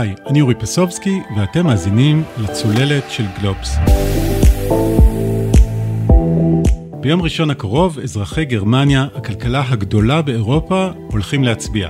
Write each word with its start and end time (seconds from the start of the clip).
היי, 0.00 0.14
אני 0.26 0.40
אורי 0.40 0.54
פסובסקי, 0.54 1.20
ואתם 1.36 1.66
מאזינים 1.66 2.22
לצוללת 2.38 3.04
של 3.10 3.24
גלובס. 3.40 3.76
ביום 7.00 7.22
ראשון 7.22 7.50
הקרוב, 7.50 7.98
אזרחי 7.98 8.44
גרמניה, 8.44 9.06
הכלכלה 9.14 9.64
הגדולה 9.68 10.22
באירופה, 10.22 10.88
הולכים 11.10 11.44
להצביע. 11.44 11.88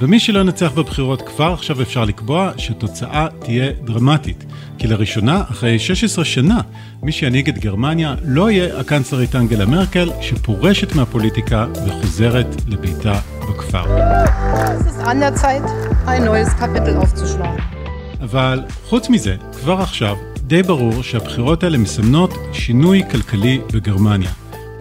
ומי 0.00 0.20
שלא 0.20 0.38
ינצח 0.38 0.72
בבחירות 0.72 1.22
כבר 1.22 1.52
עכשיו 1.52 1.82
אפשר 1.82 2.04
לקבוע 2.04 2.50
שהתוצאה 2.56 3.26
תהיה 3.38 3.70
דרמטית. 3.84 4.44
כי 4.78 4.86
לראשונה, 4.86 5.42
אחרי 5.50 5.78
16 5.78 6.24
שנה, 6.24 6.60
מי 7.02 7.12
שינהיג 7.12 7.48
את 7.48 7.58
גרמניה 7.58 8.14
לא 8.24 8.50
יהיה 8.50 8.80
הקנצלרית 8.80 9.36
אנגלה 9.36 9.66
מרקל, 9.66 10.10
שפורשת 10.20 10.94
מהפוליטיקה 10.94 11.66
וחוזרת 11.86 12.56
לביתה 12.68 13.18
בכפר. 13.48 13.84
אבל 18.20 18.60
חוץ 18.84 19.08
מזה, 19.08 19.36
כבר 19.52 19.80
עכשיו, 19.80 20.16
די 20.36 20.62
ברור 20.62 21.02
שהבחירות 21.02 21.62
האלה 21.62 21.78
מסמנות 21.78 22.34
שינוי 22.52 23.02
כלכלי 23.10 23.60
בגרמניה. 23.72 24.30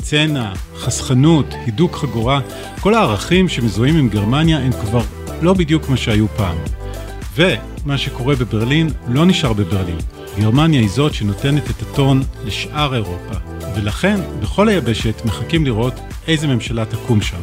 צנע, 0.02 0.54
חסכנות, 0.76 1.46
הידוק 1.66 1.96
חגורה, 1.96 2.40
כל 2.80 2.94
הערכים 2.94 3.50
שמזוהים 3.50 3.98
עם 3.98 4.10
גרמניה 4.10 4.58
הם 4.58 4.72
כבר 4.72 5.02
לא 5.42 5.54
בדיוק 5.54 5.90
מה 5.90 5.98
שהיו 5.98 6.28
פעם. 6.28 6.58
ומה 7.36 7.98
שקורה 7.98 8.36
בברלין 8.36 8.90
לא 9.08 9.26
נשאר 9.26 9.54
בברלין. 9.54 9.98
גרמניה 10.40 10.80
היא 10.80 10.90
זאת 10.90 11.14
שנותנת 11.14 11.70
את 11.70 11.82
הטון 11.82 12.24
לשאר 12.46 12.96
אירופה, 12.96 13.36
ולכן 13.76 14.20
בכל 14.42 14.70
היבשת 14.70 15.26
מחכים 15.26 15.66
לראות 15.66 15.94
איזה 16.28 16.48
ממשלה 16.48 16.86
תקום 16.86 17.22
שם. 17.22 17.42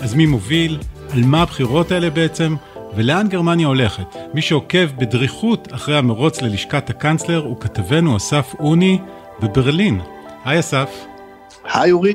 אז 0.00 0.14
מי 0.14 0.26
מוביל? 0.26 0.78
על 1.12 1.22
מה 1.22 1.42
הבחירות 1.42 1.92
האלה 1.92 2.10
בעצם? 2.10 2.54
ולאן 2.96 3.28
גרמניה 3.28 3.66
הולכת? 3.66 4.16
מי 4.34 4.42
שעוקב 4.42 4.86
בדריכות 4.98 5.68
אחרי 5.72 5.96
המרוץ 5.96 6.42
ללשכת 6.42 6.90
הקאנצלר 6.90 7.44
הוא 7.44 7.60
כתבנו 7.60 8.16
אסף 8.16 8.54
אוני 8.58 8.98
בברלין. 9.40 10.00
היי 10.44 10.60
אסף. 10.60 10.90
היי 11.64 11.92
אורי. 11.92 12.14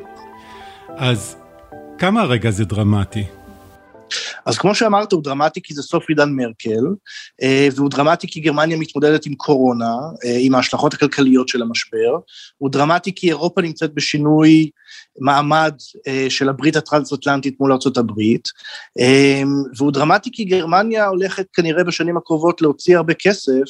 אז 0.98 1.36
כמה 1.98 2.22
הרגע 2.22 2.52
זה 2.52 2.66
דרמטי? 2.66 3.24
אז 4.46 4.58
כמו 4.58 4.76
שאמרת, 4.76 5.12
הוא 5.12 5.24
דרמטי 5.24 5.62
כי 5.62 5.74
זה 5.74 5.82
סוף 5.82 6.10
עידן 6.10 6.30
מרקל, 6.30 6.86
אה, 7.42 7.68
והוא 7.76 7.90
דרמטי 7.90 8.28
כי 8.28 8.40
גרמניה 8.40 8.78
מתמודדת 8.78 9.26
עם 9.26 9.36
קורונה, 9.36 9.96
אה, 10.26 10.38
עם 10.40 10.56
ההשלכות 10.56 10.94
הכלכליות 10.94 11.48
של 11.48 11.62
המשבר, 11.62 12.18
הוא 12.58 12.70
דרמטי 12.70 13.16
כי 13.16 13.28
אירופה 13.28 13.62
נמצאת 13.62 13.94
בשינוי 13.94 14.70
מעמד 15.20 15.74
אה, 16.08 16.26
של 16.30 16.50
הברית 16.50 16.76
הטרנס-אטלנטית 16.76 17.60
מול 17.60 17.72
ארצות 17.72 17.98
הברית, 17.98 18.48
והוא 19.78 19.92
דרמטי 19.92 20.30
כי 20.34 20.46
גרמניה 20.46 21.08
הולכת 21.08 21.46
כנראה 21.54 21.84
בשנים 21.84 22.18
הקרובות 22.18 22.62
להוציא 22.62 22.98
הרבה 22.98 23.14
כסף, 23.14 23.64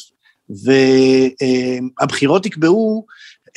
והבחירות 2.00 2.46
יקבעו 2.46 3.06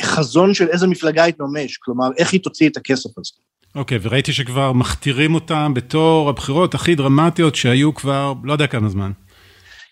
חזון 0.03 0.55
של 0.55 0.69
איזה 0.69 0.87
מפלגה 0.87 1.29
יתממש, 1.29 1.77
כלומר, 1.77 2.07
איך 2.19 2.33
היא 2.33 2.41
תוציא 2.41 2.69
את 2.69 2.77
הכסף 2.77 3.11
הזה. 3.19 3.33
אוקיי, 3.75 3.99
okay, 3.99 4.01
וראיתי 4.03 4.33
שכבר 4.33 4.73
מכתירים 4.73 5.35
אותם 5.35 5.75
בתור 5.75 6.29
הבחירות 6.29 6.75
הכי 6.75 6.95
דרמטיות 6.95 7.55
שהיו 7.55 7.95
כבר 7.95 8.33
לא 8.45 8.53
יודע 8.53 8.67
כמה 8.67 8.89
זמן. 8.89 9.11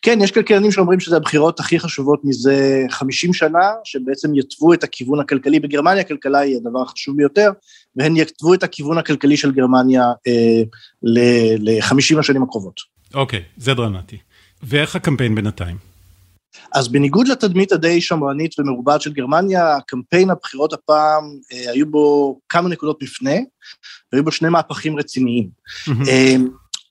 כן, 0.04 0.18
יש 0.22 0.30
כלכלנים 0.30 0.72
שאומרים 0.72 1.00
שזה 1.00 1.16
הבחירות 1.16 1.60
הכי 1.60 1.78
חשובות 1.78 2.20
מזה 2.24 2.84
50 2.90 3.34
שנה, 3.34 3.70
שבעצם 3.84 4.34
יתוו 4.34 4.72
את 4.72 4.84
הכיוון 4.84 5.20
הכלכלי. 5.20 5.60
בגרמניה 5.60 6.00
הכלכלה 6.00 6.38
היא 6.38 6.56
הדבר 6.56 6.82
החשוב 6.82 7.16
ביותר, 7.16 7.50
והן 7.96 8.16
יתוו 8.16 8.54
את 8.54 8.62
הכיוון 8.62 8.98
הכלכלי 8.98 9.36
של 9.36 9.52
גרמניה 9.52 10.02
אה, 10.26 10.62
ל-50 11.02 12.18
השנים 12.18 12.42
הקרובות. 12.42 12.80
אוקיי, 13.14 13.38
okay, 13.38 13.42
זה 13.56 13.74
דרמטי. 13.74 14.18
ואיך 14.62 14.96
הקמפיין 14.96 15.34
בינתיים? 15.34 15.76
אז 16.72 16.88
בניגוד 16.88 17.28
לתדמית 17.28 17.72
הדי 17.72 18.00
שמרנית 18.00 18.58
ומרובעת 18.58 19.00
של 19.00 19.12
גרמניה, 19.12 19.76
קמפיין 19.86 20.30
הבחירות 20.30 20.72
הפעם, 20.72 21.24
אה, 21.52 21.70
היו 21.70 21.90
בו 21.90 22.38
כמה 22.48 22.68
נקודות 22.68 23.02
מפנה, 23.02 23.36
והיו 24.12 24.24
בו 24.24 24.32
שני 24.32 24.48
מהפכים 24.48 24.98
רציניים. 24.98 25.48
אה, 26.08 26.36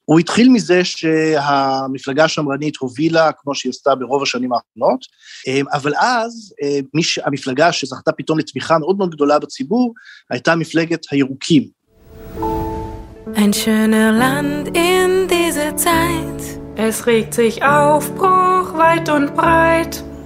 הוא 0.06 0.20
התחיל 0.20 0.50
מזה 0.50 0.82
שהמפלגה 0.84 2.24
השמרנית 2.24 2.78
הובילה, 2.78 3.32
כמו 3.38 3.56
שהיא 3.56 3.70
עשתה 3.70 3.96
ברוב 3.96 4.24
השנים 4.24 4.50
האחרונות, 4.54 5.06
אה, 5.48 5.62
אבל 5.74 5.94
אז 5.96 6.54
אה, 6.64 7.02
ש... 7.02 7.20
המפלגה 7.20 7.72
שזכתה 7.72 8.12
פתאום 8.12 8.40
לתמיכה 8.40 8.78
מאוד 8.78 8.98
מאוד 8.98 9.12
גדולה 9.12 9.40
בציבור, 9.40 9.94
הייתה 10.30 10.56
מפלגת 10.56 11.06
הירוקים. 11.12 11.84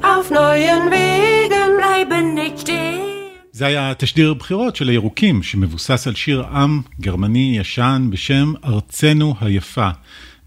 Auf 0.01 0.29
neuen 0.29 0.83
Wegen 0.91 1.77
bleiben 1.77 2.33
nicht 2.35 2.59
stehen. 2.59 3.06
זה 3.57 3.65
היה 3.65 3.93
תשדיר 3.97 4.33
בחירות 4.33 4.75
של 4.75 4.89
הירוקים, 4.89 5.43
שמבוסס 5.43 6.07
על 6.07 6.15
שיר 6.15 6.43
עם 6.43 6.81
גרמני 6.99 7.57
ישן 7.59 8.07
בשם 8.11 8.53
ארצנו 8.65 9.35
היפה. 9.41 9.89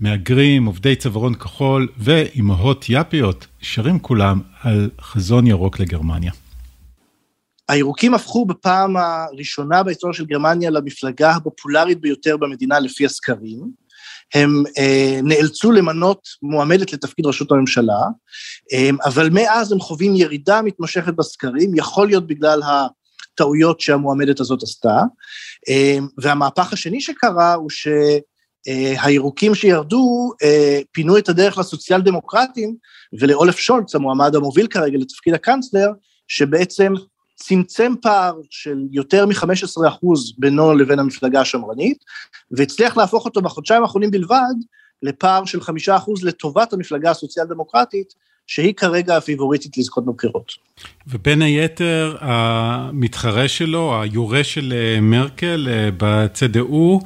מהגרים, 0.00 0.65
עובדי 0.65 0.97
צווארון 0.97 1.34
כחול 1.34 1.88
ואימהות 1.98 2.84
יפיות 2.88 3.47
שרים 3.60 3.98
כולם 3.98 4.41
על 4.62 4.91
חזון 5.00 5.47
ירוק 5.47 5.81
לגרמניה. 5.81 6.32
הירוקים 7.69 8.15
הפכו 8.15 8.47
בפעם 8.47 8.97
הראשונה 8.97 9.82
בהיסטוריה 9.82 10.16
של 10.16 10.25
גרמניה 10.25 10.71
למפלגה 10.71 11.31
הפופולרית 11.31 12.00
ביותר 12.00 12.37
במדינה 12.37 12.81
לפי 12.81 13.04
הסקרים. 13.06 13.71
הם 14.34 14.62
אה, 14.78 15.21
נאלצו 15.22 15.72
למנות 15.72 16.28
מועמדת 16.42 16.92
לתפקיד 16.92 17.27
ראשות 17.27 17.53
הממשלה, 17.53 18.00
אה, 18.72 18.91
אבל 19.04 19.31
מאז 19.31 19.72
הם 19.72 19.81
חווים 19.81 20.16
ירידה 20.16 20.62
מתמשכת 20.62 21.15
בסקרים, 21.15 21.72
יכול 21.75 22.06
להיות 22.06 22.27
בגלל 22.27 22.60
הטעויות 23.41 23.81
שהמועמדת 23.81 24.41
הזאת 24.41 24.62
עשתה, 24.62 25.03
אה, 25.69 25.99
והמהפך 26.19 26.73
השני 26.73 27.01
שקרה 27.01 27.55
הוא 27.55 27.71
שהירוקים 28.67 29.55
שירדו 29.55 30.33
אה, 30.43 30.81
פינו 30.93 31.19
את 31.19 31.28
הדרך 31.28 31.59
לסוציאל 31.59 32.01
דמוקרטים 32.01 32.77
ולאולף 33.21 33.59
שולץ, 33.59 33.95
המועמד 33.95 34.34
המוביל 34.34 34.67
כרגע 34.67 34.99
לתפקיד 34.99 35.34
הקאנצלר, 35.34 35.89
שבעצם 36.28 36.93
צמצם 37.34 37.95
פער 38.03 38.34
של 38.51 38.78
יותר 38.91 39.27
מ-15% 39.27 40.07
בינו 40.39 40.75
לבין 40.75 40.99
המפלגה 40.99 41.41
השמרנית, 41.41 41.99
והצליח 42.51 42.97
להפוך 42.97 43.25
אותו 43.25 43.43
בחודשיים 43.43 43.83
האחרונים 43.83 44.11
בלבד 44.11 44.55
לפער 45.03 45.45
של 45.45 45.61
5% 45.61 45.71
לטובת 46.22 46.72
המפלגה 46.72 47.11
הסוציאל 47.11 47.47
דמוקרטית, 47.47 48.15
שהיא 48.50 48.75
כרגע 48.75 49.16
הפיבוריטית 49.16 49.78
לזכות 49.78 50.06
בבחירות. 50.06 50.53
ובין 51.06 51.43
היתר, 51.43 52.16
המתחרה 52.21 53.49
שלו, 53.49 54.03
היורש 54.03 54.55
של 54.55 54.72
אה, 54.72 55.00
מרקל 55.00 55.69
אה, 55.71 55.88
בצד"ו, 55.97 57.00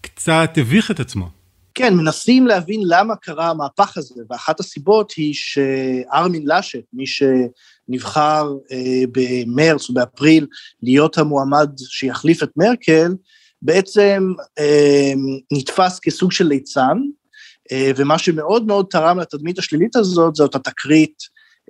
קצת 0.00 0.50
הביך 0.56 0.90
את 0.90 1.00
עצמו. 1.00 1.28
כן, 1.74 1.94
מנסים 1.94 2.46
להבין 2.46 2.80
למה 2.86 3.16
קרה 3.16 3.50
המהפך 3.50 3.96
הזה, 3.96 4.22
ואחת 4.30 4.60
הסיבות 4.60 5.12
היא 5.12 5.34
שארמין 5.34 6.42
לאשט, 6.46 6.84
מי 6.92 7.04
שנבחר 7.06 8.52
אה, 8.72 9.02
במרץ 9.12 9.88
או 9.88 9.94
באפריל 9.94 10.46
להיות 10.82 11.18
המועמד 11.18 11.70
שיחליף 11.78 12.42
את 12.42 12.50
מרקל, 12.56 13.14
בעצם 13.62 14.32
אה, 14.58 15.12
נתפס 15.52 16.00
כסוג 16.00 16.32
של 16.32 16.44
ליצן, 16.44 16.98
ומה 17.72 18.18
שמאוד 18.18 18.66
מאוד 18.66 18.86
תרם 18.90 19.18
לתדמית 19.18 19.58
השלילית 19.58 19.96
הזאת, 19.96 20.34
זאת 20.34 20.54
התקרית 20.54 21.18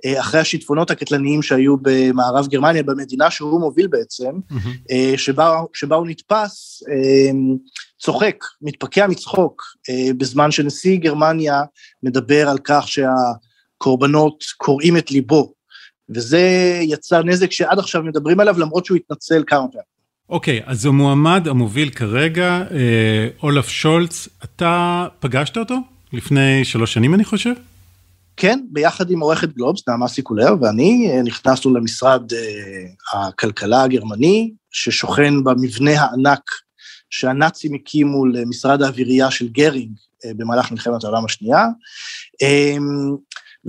אה, 0.05 0.19
אחרי 0.19 0.39
השיטפונות 0.39 0.91
הקטלניים 0.91 1.41
שהיו 1.41 1.75
במערב 1.81 2.47
גרמניה, 2.47 2.83
במדינה 2.83 3.31
שהוא 3.31 3.59
מוביל 3.59 3.87
בעצם, 3.87 4.31
mm-hmm. 4.51 5.17
שבה, 5.17 5.61
שבה 5.73 5.95
הוא 5.95 6.07
נתפס 6.07 6.83
צוחק, 7.99 8.35
מתפקע 8.61 9.07
מצחוק, 9.07 9.61
בזמן 10.17 10.51
שנשיא 10.51 10.97
גרמניה 10.97 11.61
מדבר 12.03 12.49
על 12.49 12.57
כך 12.63 12.85
שהקורבנות 12.87 14.43
קורעים 14.57 14.97
את 14.97 15.11
ליבו, 15.11 15.53
וזה 16.09 16.39
יצר 16.81 17.23
נזק 17.23 17.51
שעד 17.51 17.79
עכשיו 17.79 18.03
מדברים 18.03 18.39
עליו, 18.39 18.59
למרות 18.59 18.85
שהוא 18.85 18.97
התנצל 18.97 19.43
כמה 19.47 19.67
פעמים. 19.71 19.94
אוקיי, 20.29 20.59
okay, 20.59 20.63
אז 20.65 20.85
המועמד 20.85 21.47
המוביל 21.47 21.89
כרגע, 21.89 22.63
אה, 22.71 23.27
אולף 23.43 23.69
שולץ, 23.69 24.27
אתה 24.43 25.07
פגשת 25.19 25.57
אותו 25.57 25.75
לפני 26.13 26.65
שלוש 26.65 26.93
שנים, 26.93 27.13
אני 27.13 27.25
חושב? 27.25 27.53
כן, 28.37 28.59
ביחד 28.71 29.11
עם 29.11 29.19
עורכת 29.19 29.49
גלובס, 29.49 29.87
נעמה 29.87 30.07
סיקולר, 30.07 30.53
ואני 30.61 31.11
אה, 31.11 31.21
נכנסנו 31.21 31.73
למשרד 31.73 32.33
אה, 32.33 33.27
הכלכלה 33.27 33.83
הגרמני, 33.83 34.51
ששוכן 34.71 35.43
במבנה 35.43 36.01
הענק 36.01 36.41
שהנאצים 37.09 37.73
הקימו 37.73 38.25
למשרד 38.25 38.81
האווירייה 38.81 39.31
של 39.31 39.47
גרינג 39.47 39.91
במהלך 40.25 40.71
מלחמת 40.71 41.03
העולם 41.03 41.25
השנייה, 41.25 41.65
אה, 42.41 42.77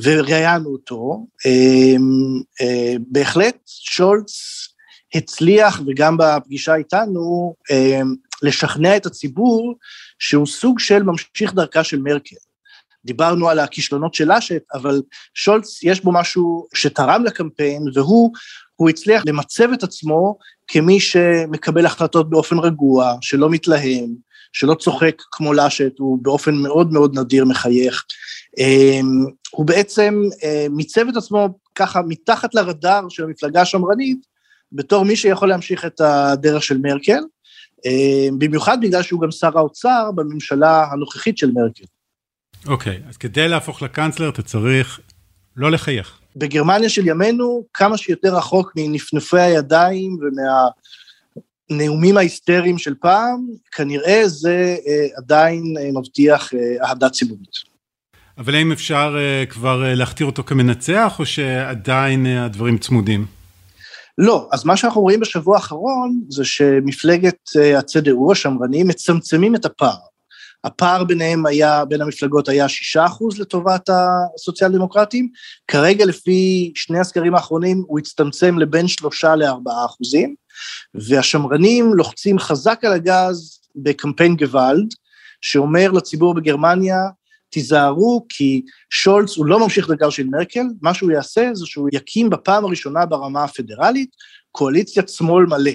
וראיינו 0.03 0.69
אותו. 0.69 1.27
אה, 1.47 1.97
בהחלט 3.11 3.57
שולץ 3.67 4.33
הצליח, 5.15 5.81
וגם 5.87 6.17
בפגישה 6.17 6.75
איתנו, 6.75 7.55
אה, 7.71 8.01
לשכנע 8.43 8.97
את 8.97 9.07
הציבור 9.07 9.75
שהוא 10.19 10.47
סוג 10.47 10.79
של 10.79 11.03
ממשיך 11.03 11.55
דרכה 11.55 11.85
של 11.85 12.01
מרקל. 12.01 12.37
דיברנו 13.05 13.49
על 13.49 13.59
הכישלונות 13.59 14.15
של 14.15 14.33
אשת, 14.33 14.63
אבל 14.75 15.03
שולץ 15.35 15.83
יש 15.83 16.01
בו 16.01 16.13
משהו 16.13 16.67
שתרם 16.75 17.25
לקמפיין, 17.25 17.83
והוא 17.95 18.33
הוא 18.77 18.91
הצליח 18.91 19.23
למצב 19.27 19.73
את 19.73 19.83
עצמו 19.83 20.39
כמי 20.69 21.01
שמקבל 21.01 21.87
החלטות 21.87 22.31
באופן 22.31 22.59
רגוע, 22.59 23.15
שלא 23.21 23.51
מתלהם, 23.51 24.15
שלא 24.53 24.75
צוחק 24.75 25.23
כמו 25.31 25.53
לשת, 25.53 25.99
הוא 25.99 26.19
באופן 26.23 26.55
מאוד 26.55 26.93
מאוד 26.93 27.19
נדיר 27.19 27.45
מחייך. 27.45 28.05
אמ, 28.59 29.27
הוא 29.51 29.67
בעצם 29.67 30.23
אה, 30.45 30.67
מיצב 30.71 31.09
את 31.09 31.17
עצמו 31.17 31.49
ככה 31.75 32.03
מתחת 32.09 32.55
לרדאר 32.55 33.09
של 33.09 33.25
המפלגה 33.25 33.61
השמרנית, 33.61 34.19
בתור 34.73 35.05
מי 35.05 35.17
שיכול 35.17 35.49
להמשיך 35.49 35.85
את 35.85 36.01
הדרך 36.01 36.63
של 36.63 36.79
מרקל, 36.79 37.21
אמ, 37.85 38.39
במיוחד 38.39 38.79
בגלל 38.81 39.03
שהוא 39.03 39.21
גם 39.21 39.31
שר 39.31 39.59
האוצר 39.59 40.11
בממשלה 40.15 40.85
הנוכחית 40.93 41.39
של 41.39 41.51
מרקל. 41.51 41.85
אוקיי, 42.67 43.01
okay, 43.05 43.09
אז 43.09 43.17
כדי 43.17 43.49
להפוך 43.49 43.83
לקאנצלר 43.83 44.29
אתה 44.29 44.43
צריך 44.43 45.01
לא 45.57 45.71
לחייך. 45.71 46.19
בגרמניה 46.37 46.89
של 46.89 47.09
ימינו, 47.09 47.65
כמה 47.75 47.97
שיותר 47.97 48.37
רחוק 48.37 48.73
מנפנופי 48.77 49.41
הידיים 49.41 50.19
ומהנאומים 51.71 52.17
ההיסטריים 52.17 52.79
של 52.79 52.95
פעם, 53.01 53.47
כנראה 53.73 54.29
זה 54.29 54.77
אה, 54.87 55.07
עדיין 55.17 55.75
אה, 55.81 56.01
מבטיח 56.01 56.55
אה, 56.55 56.89
אהדה 56.89 57.11
ציבורית. 57.11 57.77
אבל 58.39 58.55
האם 58.55 58.73
אפשר 58.73 59.17
כבר 59.49 59.95
להכתיר 59.95 60.27
אותו 60.27 60.43
כמנצח, 60.43 61.17
או 61.19 61.27
שעדיין 61.27 62.27
הדברים 62.27 62.79
צמודים? 62.79 63.27
לא, 64.19 64.49
אז 64.53 64.65
מה 64.65 64.77
שאנחנו 64.77 65.01
רואים 65.01 65.21
בשבוע 65.21 65.57
האחרון 65.57 66.23
זה 66.29 66.45
שמפלגת 66.45 67.39
הצד"ו, 67.79 68.33
השמרנים, 68.33 68.89
מצמצמים 68.89 69.55
את 69.55 69.65
הפער. 69.65 69.97
הפער 70.65 71.05
ביניהם 71.05 71.47
היה, 71.47 71.85
בין 71.85 72.03
המפלגות 72.03 72.49
היה 72.49 72.69
שישה 72.69 73.07
אחוז 73.07 73.41
לטובת 73.41 73.89
הסוציאל 73.89 74.73
דמוקרטים, 74.73 75.29
כרגע 75.69 76.05
לפי 76.05 76.73
שני 76.75 76.99
הסקרים 76.99 77.35
האחרונים 77.35 77.85
הוא 77.87 77.99
הצטמצם 77.99 78.59
לבין 78.59 78.89
שלושה 78.89 79.37
לארבעה 79.37 79.85
אחוזים, 79.85 80.35
והשמרנים 80.95 81.95
לוחצים 81.95 82.39
חזק 82.39 82.81
על 82.85 82.93
הגז 82.93 83.61
בקמפיין 83.77 84.37
גוואלד, 84.37 84.95
שאומר 85.41 85.91
לציבור 85.91 86.35
בגרמניה, 86.35 86.99
תיזהרו 87.57 88.27
כי 88.29 88.63
שולץ 88.91 89.37
הוא 89.37 89.47
לא 89.47 89.61
ממשיך 89.61 89.89
דרכו 89.89 90.11
של 90.11 90.27
מרקל, 90.27 90.65
מה 90.83 90.95
שהוא 90.95 91.11
יעשה 91.11 91.51
זה 91.53 91.67
שהוא 91.67 91.89
יקים 91.93 92.31
בפעם 92.31 92.65
הראשונה 92.65 93.07
ברמה 93.07 93.45
הפדרלית 93.45 94.11
קואליציית 94.51 95.09
שמאל 95.09 95.47
מלא. 95.47 95.71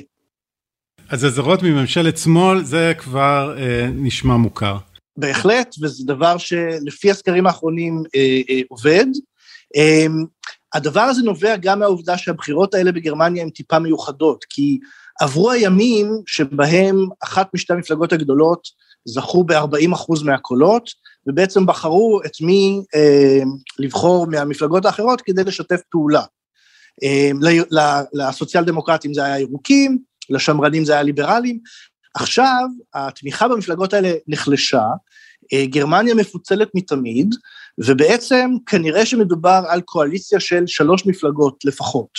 אז 1.09 1.25
אזהרות 1.25 1.63
מממשלת 1.63 2.17
שמאל 2.17 2.63
זה 2.63 2.93
כבר 2.97 3.55
אה, 3.57 3.87
נשמע 3.93 4.37
מוכר. 4.37 4.77
בהחלט, 5.17 5.75
וזה 5.81 6.03
דבר 6.07 6.37
שלפי 6.37 7.11
הסקרים 7.11 7.47
האחרונים 7.47 8.03
אה, 8.15 8.41
אה, 8.49 8.61
עובד. 8.69 9.05
אה, 9.77 10.05
הדבר 10.73 11.01
הזה 11.01 11.21
נובע 11.21 11.55
גם 11.55 11.79
מהעובדה 11.79 12.17
שהבחירות 12.17 12.73
האלה 12.73 12.91
בגרמניה 12.91 13.43
הן 13.43 13.49
טיפה 13.49 13.79
מיוחדות, 13.79 14.45
כי 14.49 14.79
עברו 15.21 15.51
הימים 15.51 16.07
שבהם 16.25 16.95
אחת 17.23 17.47
משתי 17.53 17.73
המפלגות 17.73 18.13
הגדולות 18.13 18.67
זכו 19.05 19.43
ב-40 19.43 19.93
אחוז 19.93 20.23
מהקולות, 20.23 20.89
ובעצם 21.27 21.65
בחרו 21.65 22.19
את 22.25 22.41
מי 22.41 22.81
אה, 22.95 23.41
לבחור 23.79 24.27
מהמפלגות 24.27 24.85
האחרות 24.85 25.21
כדי 25.21 25.43
לשתף 25.43 25.81
פעולה. 25.89 26.23
אה, 27.03 27.31
לסוציאל 28.13 28.63
דמוקרטים 28.63 29.13
זה 29.13 29.23
היה 29.23 29.39
ירוקים, 29.39 29.97
לשמרנים 30.29 30.85
זה 30.85 30.93
היה 30.93 31.03
ליברלים. 31.03 31.59
עכשיו, 32.15 32.67
התמיכה 32.93 33.47
במפלגות 33.47 33.93
האלה 33.93 34.11
נחלשה, 34.27 34.83
אה, 35.53 35.65
גרמניה 35.65 36.15
מפוצלת 36.15 36.69
מתמיד, 36.75 37.35
ובעצם 37.77 38.51
כנראה 38.65 39.05
שמדובר 39.05 39.63
על 39.67 39.81
קואליציה 39.81 40.39
של 40.39 40.63
שלוש 40.67 41.05
מפלגות 41.05 41.65
לפחות. 41.65 42.09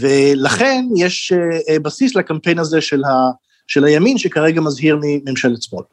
ולכן 0.00 0.84
יש 0.96 1.32
אה, 1.32 1.38
אה, 1.68 1.78
בסיס 1.78 2.14
לקמפיין 2.14 2.58
הזה 2.58 2.80
של, 2.80 3.04
ה, 3.04 3.30
של 3.66 3.84
הימין, 3.84 4.18
שכרגע 4.18 4.60
מזהיר 4.60 4.98
מממשלת 5.02 5.62
שמאל. 5.62 5.84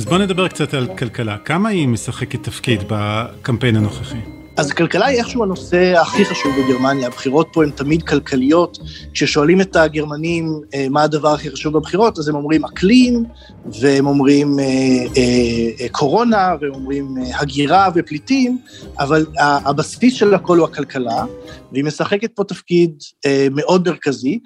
אז 0.00 0.06
בוא 0.06 0.18
נדבר 0.18 0.48
קצת 0.48 0.74
על 0.74 0.86
כלכלה. 0.98 1.38
כמה 1.38 1.68
היא 1.68 1.88
משחקת 1.88 2.42
תפקיד 2.42 2.80
בקמפיין 2.88 3.76
הנוכחי? 3.76 4.18
אז 4.56 4.72
כלכלה 4.72 5.06
היא 5.06 5.18
איכשהו 5.18 5.42
הנושא 5.42 5.94
הכי 6.00 6.24
חשוב 6.24 6.52
בגרמניה, 6.58 7.06
הבחירות 7.06 7.48
פה 7.52 7.64
הן 7.64 7.70
תמיד 7.70 8.02
כלכליות. 8.02 8.78
כששואלים 9.12 9.60
את 9.60 9.76
הגרמנים 9.76 10.60
אה, 10.74 10.86
מה 10.90 11.02
הדבר 11.02 11.28
הכי 11.28 11.50
חשוב 11.50 11.78
בבחירות, 11.78 12.18
אז 12.18 12.28
הם 12.28 12.34
אומרים 12.34 12.64
אקלים, 12.64 13.24
והם 13.80 14.06
אומרים 14.06 14.58
אה, 14.58 14.64
אה, 15.80 15.88
קורונה, 15.88 16.54
והם 16.60 16.74
אומרים 16.74 17.14
הגירה 17.34 17.88
ופליטים, 17.94 18.58
אבל 18.98 19.26
הבסיס 19.38 20.14
של 20.14 20.34
הכל 20.34 20.58
הוא 20.58 20.66
הכלכלה, 20.66 21.24
והיא 21.72 21.84
משחקת 21.84 22.30
פה 22.34 22.44
תפקיד 22.44 22.92
מאוד 23.50 23.88
מרכזי. 23.88 24.38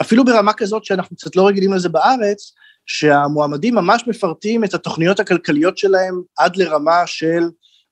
אפילו 0.00 0.24
ברמה 0.24 0.52
כזאת 0.52 0.84
שאנחנו 0.84 1.16
קצת 1.16 1.36
לא 1.36 1.46
רגילים 1.46 1.72
לזה 1.72 1.88
בארץ, 1.88 2.52
שהמועמדים 2.86 3.74
ממש 3.74 4.04
מפרטים 4.06 4.64
את 4.64 4.74
התוכניות 4.74 5.20
הכלכליות 5.20 5.78
שלהם 5.78 6.22
עד 6.38 6.56
לרמה 6.56 7.06
של 7.06 7.42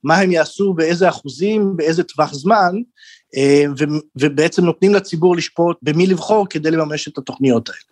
מה 0.04 0.16
הם 0.16 0.30
יעשו, 0.30 0.74
באיזה 0.74 1.08
אחוזים, 1.08 1.76
באיזה 1.76 2.02
טווח 2.04 2.34
זמן, 2.34 2.74
אה, 3.36 3.64
ובעצם 4.16 4.64
נותנים 4.64 4.94
לציבור 4.94 5.36
לשפוט 5.36 5.76
במי 5.82 6.06
לבחור 6.06 6.46
כדי 6.50 6.70
לממש 6.70 7.08
את 7.08 7.18
התוכניות 7.18 7.68
האלה. 7.68 7.90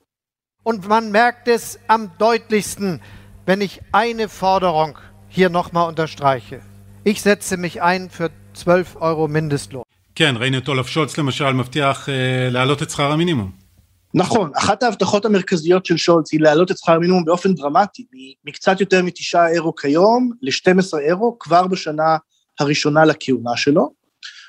Und 0.69 0.87
man 0.87 1.11
merkt 1.11 1.49
es 1.49 1.79
am 1.89 2.03
deutlichsten, 2.19 3.01
wenn 3.47 3.61
ich 3.63 3.81
eine 3.93 4.29
Forderung 4.29 4.99
hier 5.37 5.49
nochmal 5.49 5.89
unterstreiche. 5.89 6.61
Ich 7.05 7.23
setze 7.23 7.57
mich 7.57 7.81
ein 7.81 8.11
für 8.11 8.31
12 8.55 8.97
Euro 9.01 9.29
Mindestlohn. 9.29 9.85
כן, 10.15 10.35
ראינו 10.39 10.59
את 10.59 10.69
אולף 10.69 10.87
שולץ 10.89 11.19
למשל 11.19 11.53
מבטיח 11.53 12.09
אה, 12.09 12.49
להעלות 12.51 12.83
את 12.83 12.91
שכר 12.91 13.13
המינימום. 13.13 13.68
נכון, 14.15 14.51
אחת 14.55 14.83
ההבטחות 14.83 15.25
המרכזיות 15.25 15.87
של 15.87 15.97
שולץ 15.97 16.33
היא 16.33 16.41
להעלות 16.41 16.71
את 16.71 16.79
שכר 16.79 16.93
המינימום 16.93 17.25
באופן 17.25 17.55
דרמטי, 17.55 18.07
מקצת 18.45 18.81
יותר 18.81 19.03
מתשעה 19.03 19.49
אירו 19.49 19.75
כיום 19.75 20.31
ל-12 20.43 20.99
אירו 20.99 21.37
כבר 21.39 21.67
בשנה 21.67 22.17
הראשונה 22.61 23.05
לכהונה 23.05 23.57
שלו. 23.57 23.91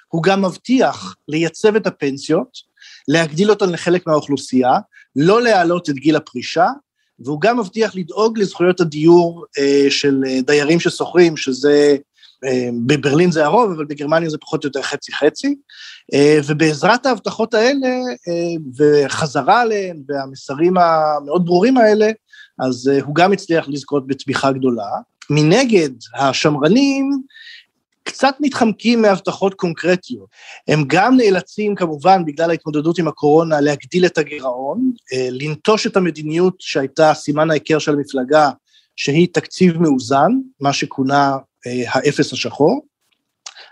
הוא 0.07 0.23
גם 0.23 0.45
מבטיח 0.45 1.15
לייצב 1.27 1.75
את 1.75 1.87
הפנסיות, 1.87 2.57
להגדיל 3.07 3.49
אותן 3.49 3.69
לחלק 3.69 4.07
מהאוכלוסייה, 4.07 4.71
לא 5.15 5.41
להעלות 5.41 5.89
את 5.89 5.95
גיל 5.95 6.15
הפרישה, 6.15 6.67
והוא 7.19 7.41
גם 7.41 7.59
מבטיח 7.59 7.95
לדאוג 7.95 8.39
לזכויות 8.39 8.79
הדיור 8.79 9.45
אה, 9.59 9.85
של 9.89 10.23
אה, 10.27 10.41
דיירים 10.41 10.79
ששוכרים, 10.79 11.37
שזה 11.37 11.97
אה, 12.45 12.69
בברלין 12.85 13.31
זה 13.31 13.45
הרוב, 13.45 13.71
אבל 13.71 13.85
בגרמניה 13.85 14.29
זה 14.29 14.37
פחות 14.37 14.63
או 14.63 14.67
יותר 14.67 14.81
חצי-חצי, 14.81 15.55
ובעזרת 16.47 17.05
ההבטחות 17.05 17.53
האלה 17.53 17.87
אה, 18.27 19.03
וחזרה 19.05 19.61
עליהן 19.61 20.03
והמסרים 20.07 20.77
המאוד 20.77 21.45
ברורים 21.45 21.77
האלה, 21.77 22.11
אז 22.59 22.91
הוא 23.03 23.15
גם 23.15 23.33
הצליח 23.33 23.69
לזכות 23.69 24.07
בתמיכה 24.07 24.51
גדולה. 24.51 24.89
מנגד, 25.29 25.89
השמרנים 26.15 27.21
קצת 28.03 28.35
מתחמקים 28.39 29.01
מהבטחות 29.01 29.53
קונקרטיות. 29.53 30.27
הם 30.67 30.83
גם 30.87 31.17
נאלצים, 31.17 31.75
כמובן, 31.75 32.25
בגלל 32.25 32.49
ההתמודדות 32.49 32.99
עם 32.99 33.07
הקורונה, 33.07 33.61
להגדיל 33.61 34.05
את 34.05 34.17
הגירעון, 34.17 34.91
לנטוש 35.31 35.87
את 35.87 35.97
המדיניות 35.97 36.55
שהייתה 36.59 37.13
סימן 37.13 37.51
ההיכר 37.51 37.79
של 37.79 37.93
המפלגה, 37.93 38.49
שהיא 38.95 39.27
תקציב 39.33 39.77
מאוזן, 39.81 40.31
מה 40.59 40.73
שכונה 40.73 41.37
אה, 41.67 41.83
האפס 41.87 42.33
השחור, 42.33 42.81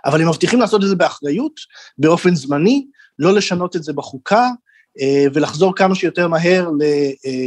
אבל 0.06 0.22
הם 0.22 0.30
מבטיחים 0.30 0.60
לעשות 0.60 0.84
את 0.84 0.88
זה 0.88 0.96
באחריות, 0.96 1.60
באופן 1.98 2.36
זמני, 2.36 2.86
לא 3.20 3.34
לשנות 3.34 3.76
את 3.76 3.84
זה 3.84 3.94
בחוקה, 3.94 4.48
אה, 5.02 5.26
ולחזור 5.34 5.76
כמה 5.76 5.96
שיותר 5.96 6.28
מהר 6.28 6.70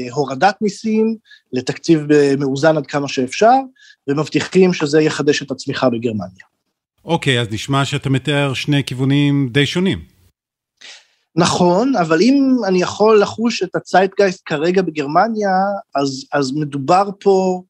להורדת 0.08 0.56
מיסים, 0.60 1.16
לתקציב 1.52 2.00
מאוזן 2.38 2.76
עד 2.76 2.86
כמה 2.86 3.08
שאפשר, 3.08 3.54
ומבטיחים 4.08 4.72
שזה 4.72 5.02
יחדש 5.02 5.42
את 5.42 5.50
הצמיחה 5.50 5.90
בגרמניה. 5.90 6.44
אוקיי, 7.04 7.38
okay, 7.38 7.42
אז 7.42 7.48
נשמע 7.50 7.84
שאתה 7.84 8.10
מתאר 8.10 8.54
שני 8.54 8.84
כיוונים 8.84 9.48
די 9.52 9.66
שונים. 9.66 9.98
נכון, 11.36 11.96
אבל 11.96 12.20
אם 12.20 12.56
אני 12.66 12.82
יכול 12.82 13.20
לחוש 13.20 13.62
את 13.62 13.76
הצייטגייסט 13.76 14.42
כרגע 14.46 14.82
בגרמניה, 14.82 15.50
אז, 15.94 16.26
אז 16.32 16.52
מדובר 16.52 17.08
פה 17.20 17.62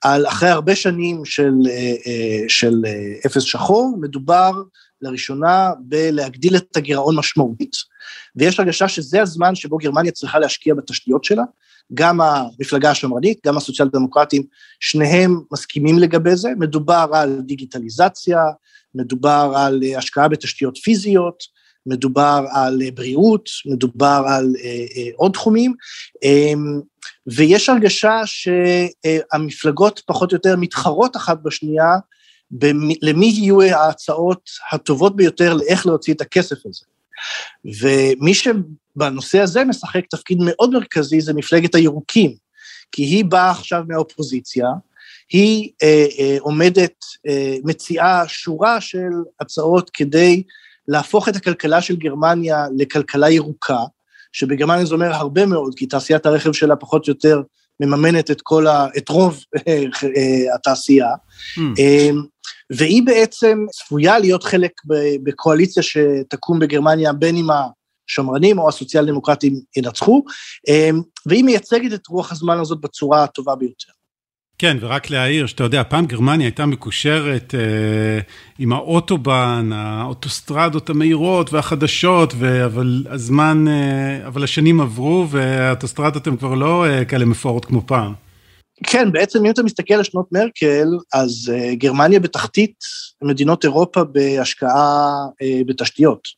על 0.00 0.26
אחרי 0.26 0.48
הרבה 0.48 0.76
שנים 0.76 1.24
של, 1.24 1.52
אה, 1.68 1.94
אה, 2.06 2.44
של 2.48 2.74
אה, 2.86 3.12
אפס 3.26 3.42
שחור, 3.42 3.96
מדובר 4.00 4.52
לראשונה 5.02 5.70
בלהגדיל 5.80 6.56
את 6.56 6.76
הגירעון 6.76 7.18
משמעותית, 7.18 7.72
ויש 8.36 8.60
הרגשה 8.60 8.88
שזה 8.88 9.22
הזמן 9.22 9.54
שבו 9.54 9.76
גרמניה 9.76 10.12
צריכה 10.12 10.38
להשקיע 10.38 10.74
בתשתיות 10.74 11.24
שלה, 11.24 11.42
גם 11.94 12.20
המפלגה 12.20 12.90
השמרנית, 12.90 13.38
גם 13.46 13.56
הסוציאל 13.56 13.88
דמוקרטים, 13.88 14.42
שניהם 14.80 15.40
מסכימים 15.52 15.98
לגבי 15.98 16.36
זה, 16.36 16.48
מדובר 16.58 17.06
על 17.12 17.40
דיגיטליזציה, 17.40 18.38
מדובר 18.94 19.52
על 19.56 19.82
השקעה 19.96 20.28
בתשתיות 20.28 20.76
פיזיות, 20.76 21.42
מדובר 21.86 22.44
על 22.50 22.82
בריאות, 22.94 23.48
מדובר 23.66 24.24
על 24.28 24.52
עוד 25.16 25.32
תחומים, 25.32 25.74
ויש 27.26 27.68
הרגשה 27.68 28.20
שהמפלגות 28.24 30.02
פחות 30.06 30.32
או 30.32 30.36
יותר 30.36 30.56
מתחרות 30.56 31.16
אחת 31.16 31.38
בשנייה, 31.42 31.94
למי 33.02 33.26
יהיו 33.26 33.62
ההצעות 33.62 34.50
הטובות 34.72 35.16
ביותר 35.16 35.54
לאיך 35.54 35.86
להוציא 35.86 36.14
את 36.14 36.20
הכסף 36.20 36.56
הזה. 36.66 36.84
ומי 37.80 38.34
שבנושא 38.34 39.40
הזה 39.40 39.64
משחק 39.64 40.04
תפקיד 40.10 40.38
מאוד 40.40 40.70
מרכזי 40.70 41.20
זה 41.20 41.34
מפלגת 41.34 41.74
הירוקים, 41.74 42.34
כי 42.92 43.02
היא 43.02 43.24
באה 43.24 43.50
עכשיו 43.50 43.82
מהאופוזיציה, 43.88 44.66
היא 45.30 45.70
אה, 45.82 46.06
אה, 46.18 46.36
עומדת, 46.40 46.94
אה, 47.28 47.56
מציעה 47.64 48.28
שורה 48.28 48.80
של 48.80 49.10
הצעות 49.40 49.90
כדי 49.90 50.42
להפוך 50.88 51.28
את 51.28 51.36
הכלכלה 51.36 51.80
של 51.80 51.96
גרמניה 51.96 52.66
לכלכלה 52.76 53.30
ירוקה, 53.30 53.80
שבגרמניה 54.32 54.84
זה 54.84 54.94
אומר 54.94 55.14
הרבה 55.14 55.46
מאוד, 55.46 55.74
כי 55.76 55.86
תעשיית 55.86 56.26
הרכב 56.26 56.52
שלה 56.52 56.76
פחות 56.76 57.08
או 57.08 57.12
יותר 57.12 57.42
מממנת 57.80 58.30
את 58.30 58.40
כל 58.40 58.66
ה... 58.66 58.86
את 58.98 59.08
רוב 59.08 59.38
אה, 59.68 59.84
התעשייה. 60.54 61.10
Mm. 61.58 61.80
והיא 62.70 63.02
בעצם 63.06 63.66
צפויה 63.70 64.18
להיות 64.18 64.44
חלק 64.44 64.72
בקואליציה 65.22 65.82
שתקום 65.82 66.58
בגרמניה, 66.58 67.12
בין 67.12 67.36
אם 67.36 67.46
השמרנים 67.50 68.58
או 68.58 68.68
הסוציאל 68.68 69.06
דמוקרטים 69.06 69.60
ינצחו, 69.76 70.24
והיא 71.26 71.44
מייצגת 71.44 71.92
את 71.94 72.06
רוח 72.06 72.32
הזמן 72.32 72.60
הזאת 72.60 72.80
בצורה 72.80 73.24
הטובה 73.24 73.54
ביותר. 73.54 73.92
כן, 74.58 74.76
ורק 74.80 75.10
להעיר 75.10 75.46
שאתה 75.46 75.64
יודע, 75.64 75.82
פעם 75.88 76.06
גרמניה 76.06 76.46
הייתה 76.46 76.66
מקושרת 76.66 77.54
אה, 77.54 78.20
עם 78.58 78.72
האוטובן, 78.72 79.70
האוטוסטרדות 79.72 80.90
המהירות 80.90 81.52
והחדשות, 81.52 82.32
ו, 82.38 82.64
אבל 82.64 83.04
הזמן, 83.10 83.64
אה, 83.68 84.26
אבל 84.26 84.44
השנים 84.44 84.80
עברו 84.80 85.26
והאוטוסטרדות 85.30 86.26
הן 86.26 86.36
כבר 86.36 86.54
לא 86.54 86.86
אה, 86.86 87.04
כאלה 87.04 87.24
מפוארות 87.24 87.64
כמו 87.64 87.82
פעם. 87.86 88.12
כן, 88.84 89.12
בעצם 89.12 89.44
אם 89.44 89.50
אתה 89.50 89.62
מסתכל 89.62 89.94
על 89.94 90.02
שנות 90.02 90.26
מרקל, 90.32 90.88
אז 91.12 91.52
uh, 91.54 91.74
גרמניה 91.74 92.20
בתחתית 92.20 92.74
מדינות 93.22 93.64
אירופה 93.64 94.04
בהשקעה 94.04 95.08
uh, 95.26 95.64
בתשתיות. 95.66 96.28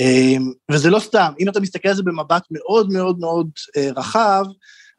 Uh, 0.00 0.42
וזה 0.70 0.90
לא 0.90 0.98
סתם, 0.98 1.32
אם 1.40 1.48
אתה 1.48 1.60
מסתכל 1.60 1.88
על 1.88 1.94
זה 1.94 2.02
במבט 2.02 2.42
מאוד 2.50 2.92
מאוד 2.92 3.18
מאוד 3.18 3.48
uh, 3.56 3.98
רחב, 3.98 4.44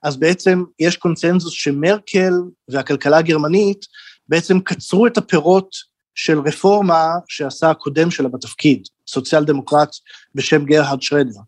אז 0.03 0.17
בעצם 0.17 0.63
יש 0.79 0.97
קונצנזוס 0.97 1.53
שמרקל 1.53 2.33
והכלכלה 2.69 3.17
הגרמנית 3.17 3.85
בעצם 4.29 4.59
קצרו 4.59 5.07
את 5.07 5.17
הפירות 5.17 5.69
של 6.15 6.39
רפורמה 6.39 7.07
שעשה 7.27 7.69
הקודם 7.69 8.11
שלה 8.11 8.29
בתפקיד, 8.29 8.87
סוציאל 9.07 9.43
דמוקרט 9.43 9.89
בשם 10.35 10.65
גרהרד 10.65 11.01
שרדר. 11.01 11.39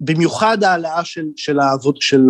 במיוחד 0.00 0.64
העלאה 0.64 1.04
של, 1.04 1.24
של, 1.36 1.60
העבוד, 1.60 1.96
של 2.00 2.22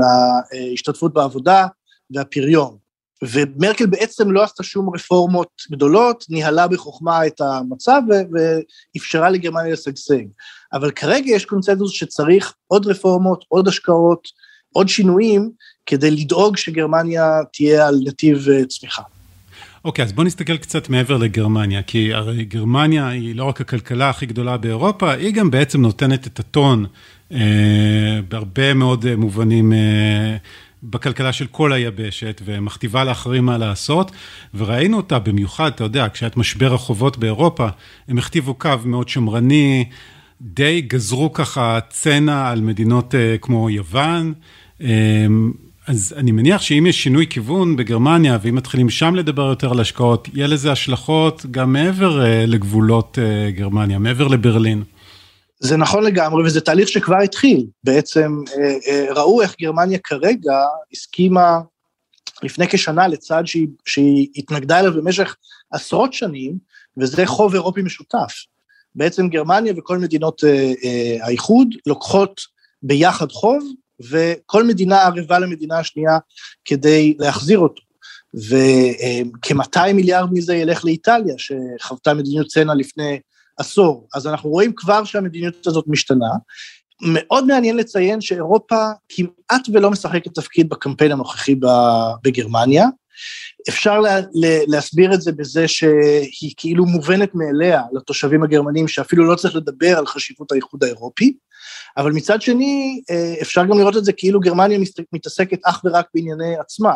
ההשתתפות 0.52 1.14
בעבודה, 1.14 1.66
והפריון. 2.10 2.76
ומרקל 3.22 3.86
בעצם 3.86 4.30
לא 4.30 4.42
עשתה 4.42 4.62
שום 4.62 4.94
רפורמות 4.94 5.48
גדולות, 5.70 6.24
ניהלה 6.28 6.68
בחוכמה 6.68 7.26
את 7.26 7.40
המצב 7.40 8.02
ואפשרה 8.32 9.30
לגרמניה 9.30 9.72
לשגשג. 9.72 10.24
אבל 10.72 10.90
כרגע 10.90 11.30
יש 11.30 11.44
קונצנזוס 11.44 11.92
שצריך 11.92 12.54
עוד 12.66 12.86
רפורמות, 12.86 13.44
עוד 13.48 13.68
השקעות, 13.68 14.28
עוד 14.74 14.88
שינויים, 14.88 15.50
כדי 15.86 16.10
לדאוג 16.10 16.56
שגרמניה 16.56 17.40
תהיה 17.52 17.88
על 17.88 18.00
נתיב 18.06 18.48
אה, 18.48 18.64
צמיחה. 18.64 19.02
אוקיי, 19.84 20.02
okay, 20.02 20.06
אז 20.06 20.12
בוא 20.12 20.24
נסתכל 20.24 20.56
קצת 20.56 20.88
מעבר 20.88 21.16
לגרמניה, 21.16 21.82
כי 21.82 22.14
הרי 22.14 22.44
גרמניה 22.44 23.08
היא 23.08 23.34
לא 23.34 23.44
רק 23.44 23.60
הכלכלה 23.60 24.10
הכי 24.10 24.26
גדולה 24.26 24.56
באירופה, 24.56 25.12
היא 25.12 25.34
גם 25.34 25.50
בעצם 25.50 25.80
נותנת 25.80 26.26
את 26.26 26.40
הטון 26.40 26.86
אה, 27.32 28.20
בהרבה 28.28 28.74
מאוד 28.74 29.06
אה, 29.06 29.16
מובנים 29.16 29.72
אה, 29.72 30.36
בכלכלה 30.82 31.32
של 31.32 31.46
כל 31.46 31.72
היבשת 31.72 32.42
ומכתיבה 32.44 33.04
לאחרים 33.04 33.46
מה 33.46 33.58
לעשות, 33.58 34.10
וראינו 34.54 34.96
אותה 34.96 35.18
במיוחד, 35.18 35.70
אתה 35.74 35.84
יודע, 35.84 36.06
כשהיה 36.12 36.30
משבר 36.36 36.74
החובות 36.74 37.18
באירופה, 37.18 37.68
הם 38.08 38.18
הכתיבו 38.18 38.54
קו 38.54 38.70
מאוד 38.84 39.08
שמרני, 39.08 39.84
די 40.40 40.80
גזרו 40.80 41.32
ככה 41.32 41.78
צנע 41.90 42.50
על 42.50 42.60
מדינות 42.60 43.14
uh, 43.14 43.38
כמו 43.40 43.70
יוון. 43.70 44.32
Um, 44.84 45.56
אז 45.86 46.14
אני 46.16 46.32
מניח 46.32 46.62
שאם 46.62 46.86
יש 46.86 47.02
שינוי 47.02 47.26
כיוון 47.30 47.76
בגרמניה, 47.76 48.38
ואם 48.42 48.54
מתחילים 48.54 48.90
שם 48.90 49.14
לדבר 49.14 49.42
יותר 49.42 49.70
על 49.70 49.80
השקעות, 49.80 50.28
יהיה 50.34 50.46
לזה 50.46 50.72
השלכות 50.72 51.46
גם 51.50 51.72
מעבר 51.72 52.22
uh, 52.22 52.26
לגבולות 52.46 53.18
uh, 53.18 53.50
גרמניה, 53.56 53.98
מעבר 53.98 54.28
לברלין. 54.28 54.82
זה 55.58 55.76
נכון 55.76 56.04
לגמרי, 56.04 56.44
וזה 56.44 56.60
תהליך 56.60 56.88
שכבר 56.88 57.16
התחיל. 57.16 57.66
בעצם 57.84 58.42
אה, 58.58 58.76
אה, 58.92 59.06
ראו 59.14 59.42
איך 59.42 59.54
גרמניה 59.60 59.98
כרגע 59.98 60.52
הסכימה 60.92 61.60
לפני 62.42 62.68
כשנה 62.68 63.08
לצעד 63.08 63.46
שהיא, 63.46 63.68
שהיא 63.84 64.28
התנגדה 64.36 64.80
אליו 64.80 64.92
במשך 64.92 65.36
עשרות 65.70 66.12
שנים, 66.12 66.58
וזה 66.96 67.26
חוב 67.26 67.54
אירופי 67.54 67.82
משותף. 67.82 68.32
בעצם 68.94 69.28
גרמניה 69.28 69.72
וכל 69.76 69.98
מדינות 69.98 70.44
אה, 70.44 70.72
אה, 70.84 71.26
האיחוד 71.26 71.68
לוקחות 71.86 72.40
ביחד 72.82 73.32
חוב, 73.32 73.64
וכל 74.10 74.64
מדינה 74.64 75.02
ערבה 75.02 75.38
למדינה 75.38 75.78
השנייה 75.78 76.18
כדי 76.64 77.16
להחזיר 77.18 77.58
אותו. 77.58 77.82
וכ-200 78.34 79.76
אה, 79.76 79.92
מיליארד 79.92 80.28
מזה 80.32 80.54
ילך 80.54 80.84
לאיטליה, 80.84 81.34
שחוותה 81.38 82.14
מדיניות 82.14 82.46
צנע 82.46 82.74
לפני 82.74 83.20
עשור. 83.58 84.08
אז 84.14 84.26
אנחנו 84.26 84.50
רואים 84.50 84.72
כבר 84.76 85.04
שהמדיניות 85.04 85.66
הזאת 85.66 85.84
משתנה. 85.88 86.30
מאוד 87.02 87.46
מעניין 87.46 87.76
לציין 87.76 88.20
שאירופה 88.20 88.90
כמעט 89.08 89.68
ולא 89.72 89.90
משחקת 89.90 90.34
תפקיד 90.34 90.68
בקמפיין 90.68 91.12
הנוכחי 91.12 91.54
בגרמניה. 92.24 92.86
אפשר 93.68 94.00
לה, 94.00 94.20
להסביר 94.66 95.14
את 95.14 95.22
זה 95.22 95.32
בזה 95.32 95.68
שהיא 95.68 96.54
כאילו 96.56 96.86
מובנת 96.86 97.30
מאליה 97.34 97.82
לתושבים 97.92 98.42
הגרמנים, 98.42 98.88
שאפילו 98.88 99.24
לא 99.24 99.34
צריך 99.34 99.56
לדבר 99.56 99.98
על 99.98 100.06
חשיבות 100.06 100.52
האיחוד 100.52 100.84
האירופי, 100.84 101.36
אבל 101.96 102.12
מצד 102.12 102.42
שני, 102.42 103.02
אה, 103.10 103.34
אפשר 103.42 103.64
גם 103.64 103.78
לראות 103.78 103.96
את 103.96 104.04
זה 104.04 104.12
כאילו 104.12 104.40
גרמניה 104.40 104.78
מתעסקת 105.12 105.58
אך 105.64 105.80
ורק 105.84 106.06
בענייני 106.14 106.56
עצמה. 106.56 106.94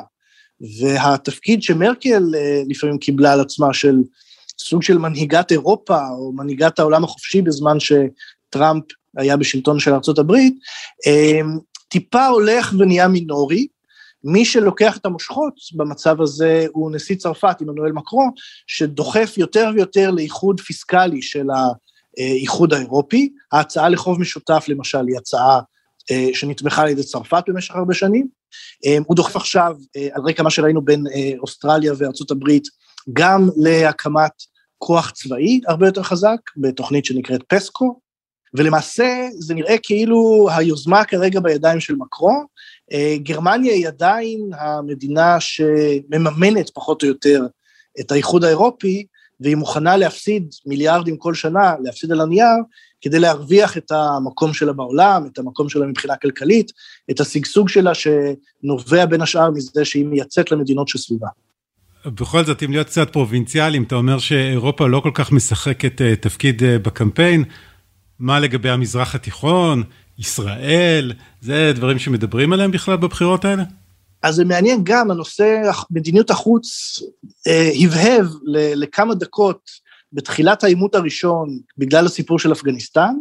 והתפקיד 0.80 1.62
שמרקל 1.62 2.22
אה, 2.36 2.62
לפעמים 2.68 2.98
קיבלה 2.98 3.32
על 3.32 3.40
עצמה 3.40 3.74
של 3.74 3.96
סוג 4.58 4.82
של 4.82 4.98
מנהיגת 4.98 5.52
אירופה, 5.52 5.98
או 6.10 6.32
מנהיגת 6.32 6.78
העולם 6.78 7.04
החופשי 7.04 7.42
בזמן 7.42 7.76
שטראמפ 7.80 8.84
היה 9.16 9.36
בשלטון 9.36 9.80
של 9.80 9.92
ארה"ב, 9.92 10.32
אמ, 11.06 11.58
טיפה 11.88 12.26
הולך 12.26 12.74
ונהיה 12.78 13.08
מינורי. 13.08 13.66
מי 14.24 14.44
שלוקח 14.44 14.96
את 14.96 15.06
המושכות 15.06 15.54
במצב 15.74 16.20
הזה 16.20 16.66
הוא 16.72 16.90
נשיא 16.92 17.16
צרפת, 17.16 17.56
עמנואל 17.60 17.92
מקרו, 17.92 18.30
שדוחף 18.66 19.34
יותר 19.36 19.70
ויותר 19.74 20.10
לאיחוד 20.10 20.60
פיסקלי 20.60 21.22
של 21.22 21.50
האיחוד 22.18 22.74
האירופי. 22.74 23.32
ההצעה 23.52 23.88
לחוב 23.88 24.20
משותף, 24.20 24.64
למשל, 24.68 25.06
היא 25.08 25.16
הצעה 25.18 25.60
אה, 26.10 26.28
שנתמכה 26.32 26.82
על 26.82 26.88
ידי 26.88 27.02
צרפת 27.02 27.42
במשך 27.48 27.74
הרבה 27.74 27.94
שנים. 27.94 28.26
אמ, 28.84 29.02
הוא 29.06 29.16
דוחף 29.16 29.36
עכשיו, 29.36 29.76
אה, 29.96 30.08
על 30.12 30.22
רקע 30.22 30.42
מה 30.42 30.50
שראינו 30.50 30.82
בין 30.82 31.04
אה, 31.14 31.32
אוסטרליה 31.38 31.92
וארצות 31.98 32.30
הברית, 32.30 32.64
גם 33.12 33.48
להקמת 33.56 34.32
כוח 34.78 35.10
צבאי 35.10 35.60
הרבה 35.66 35.86
יותר 35.86 36.02
חזק, 36.02 36.38
בתוכנית 36.56 37.04
שנקראת 37.04 37.42
פסקו, 37.48 38.00
ולמעשה 38.54 39.28
זה 39.38 39.54
נראה 39.54 39.76
כאילו 39.82 40.48
היוזמה 40.56 41.04
כרגע 41.04 41.40
בידיים 41.40 41.80
של 41.80 41.94
מקרו. 41.94 42.44
אה, 42.92 43.16
גרמניה 43.22 43.72
היא 43.72 43.88
עדיין 43.88 44.50
המדינה 44.58 45.40
שמממנת 45.40 46.70
פחות 46.74 47.02
או 47.02 47.08
יותר 47.08 47.46
את 48.00 48.12
האיחוד 48.12 48.44
האירופי, 48.44 49.06
והיא 49.40 49.56
מוכנה 49.56 49.96
להפסיד 49.96 50.54
מיליארדים 50.66 51.16
כל 51.16 51.34
שנה, 51.34 51.74
להפסיד 51.82 52.12
על 52.12 52.20
הנייר, 52.20 52.56
כדי 53.00 53.18
להרוויח 53.18 53.76
את 53.76 53.92
המקום 53.92 54.54
שלה 54.54 54.72
בעולם, 54.72 55.26
את 55.32 55.38
המקום 55.38 55.68
שלה 55.68 55.86
מבחינה 55.86 56.16
כלכלית, 56.16 56.72
את 57.10 57.20
השגשוג 57.20 57.68
שלה 57.68 57.92
שנובע 57.94 59.06
בין 59.06 59.20
השאר 59.20 59.50
מזה 59.50 59.84
שהיא 59.84 60.06
מייצאת 60.06 60.52
למדינות 60.52 60.88
שסביבה. 60.88 61.28
בכל 62.06 62.44
זאת, 62.44 62.62
אם 62.62 62.70
להיות 62.70 62.86
קצת 62.86 63.12
פרובינציאליים, 63.12 63.82
אתה 63.82 63.94
אומר 63.94 64.18
שאירופה 64.18 64.86
לא 64.86 65.00
כל 65.00 65.10
כך 65.14 65.32
משחקת 65.32 66.00
uh, 66.00 66.22
תפקיד 66.22 66.62
uh, 66.62 66.64
בקמפיין. 66.82 67.44
מה 68.18 68.40
לגבי 68.40 68.70
המזרח 68.70 69.14
התיכון, 69.14 69.82
ישראל, 70.18 71.12
זה 71.40 71.72
דברים 71.74 71.98
שמדברים 71.98 72.52
עליהם 72.52 72.70
בכלל 72.70 72.96
בבחירות 72.96 73.44
האלה? 73.44 73.62
אז 74.22 74.34
זה 74.34 74.44
מעניין 74.44 74.80
גם, 74.82 75.10
הנושא, 75.10 75.70
מדיניות 75.90 76.30
החוץ 76.30 76.98
אה, 77.46 77.70
הבהב 77.84 78.26
לכמה 78.46 79.14
דקות 79.14 79.70
בתחילת 80.12 80.64
העימות 80.64 80.94
הראשון 80.94 81.58
בגלל 81.78 82.06
הסיפור 82.06 82.38
של 82.38 82.52
אפגניסטן, 82.52 83.14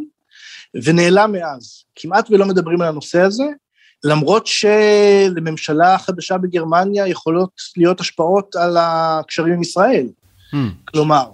ונעלם 0.84 1.32
מאז. 1.32 1.84
כמעט 1.94 2.30
ולא 2.30 2.46
מדברים 2.46 2.80
על 2.80 2.88
הנושא 2.88 3.20
הזה, 3.20 3.44
למרות 4.04 4.46
שלממשלה 4.46 5.98
חדשה 5.98 6.38
בגרמניה 6.38 7.06
יכולות 7.06 7.50
להיות 7.76 8.00
השפעות 8.00 8.56
על 8.56 8.76
הקשרים 8.80 9.54
עם 9.54 9.62
ישראל. 9.62 10.06
Hmm. 10.54 10.56
כלומר, 10.84 11.30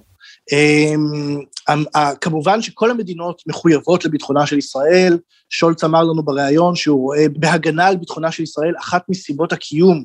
כמובן 2.20 2.62
שכל 2.62 2.90
המדינות 2.90 3.42
מחויבות 3.46 4.04
לביטחונה 4.04 4.46
של 4.46 4.58
ישראל, 4.58 5.18
שולץ 5.50 5.84
אמר 5.84 6.02
לנו 6.02 6.22
בריאיון 6.22 6.74
שהוא 6.74 7.00
רואה 7.00 7.26
בהגנה 7.36 7.86
על 7.86 7.96
ביטחונה 7.96 8.32
של 8.32 8.42
ישראל 8.42 8.74
אחת 8.80 9.02
מסיבות 9.08 9.52
הקיום 9.52 10.04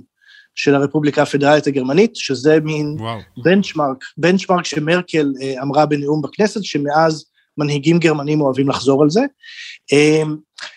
של 0.55 0.75
הרפובליקה 0.75 1.21
הפדרלית 1.21 1.67
הגרמנית, 1.67 2.15
שזה 2.15 2.59
מין 2.63 2.97
בנצ'מרק, 3.43 4.03
בנצ'מרק 4.17 4.65
שמרקל 4.65 5.33
אה, 5.41 5.61
אמרה 5.61 5.85
בנאום 5.85 6.21
בכנסת, 6.21 6.63
שמאז 6.63 7.25
מנהיגים 7.57 7.99
גרמנים 7.99 8.41
אוהבים 8.41 8.69
לחזור 8.69 9.03
על 9.03 9.09
זה. 9.09 9.21
אה, 9.93 10.23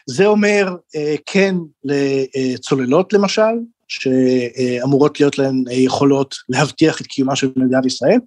זה 0.06 0.26
אומר 0.26 0.68
אה, 0.96 1.14
כן 1.26 1.54
לצוללות 1.84 3.12
למשל, 3.12 3.42
שאמורות 4.00 5.20
להיות 5.20 5.38
להן 5.38 5.64
יכולות 5.70 6.34
להבטיח 6.48 7.00
את 7.00 7.06
קיומה 7.06 7.36
של 7.36 7.48
מדינת 7.56 7.86
ישראל. 7.86 8.18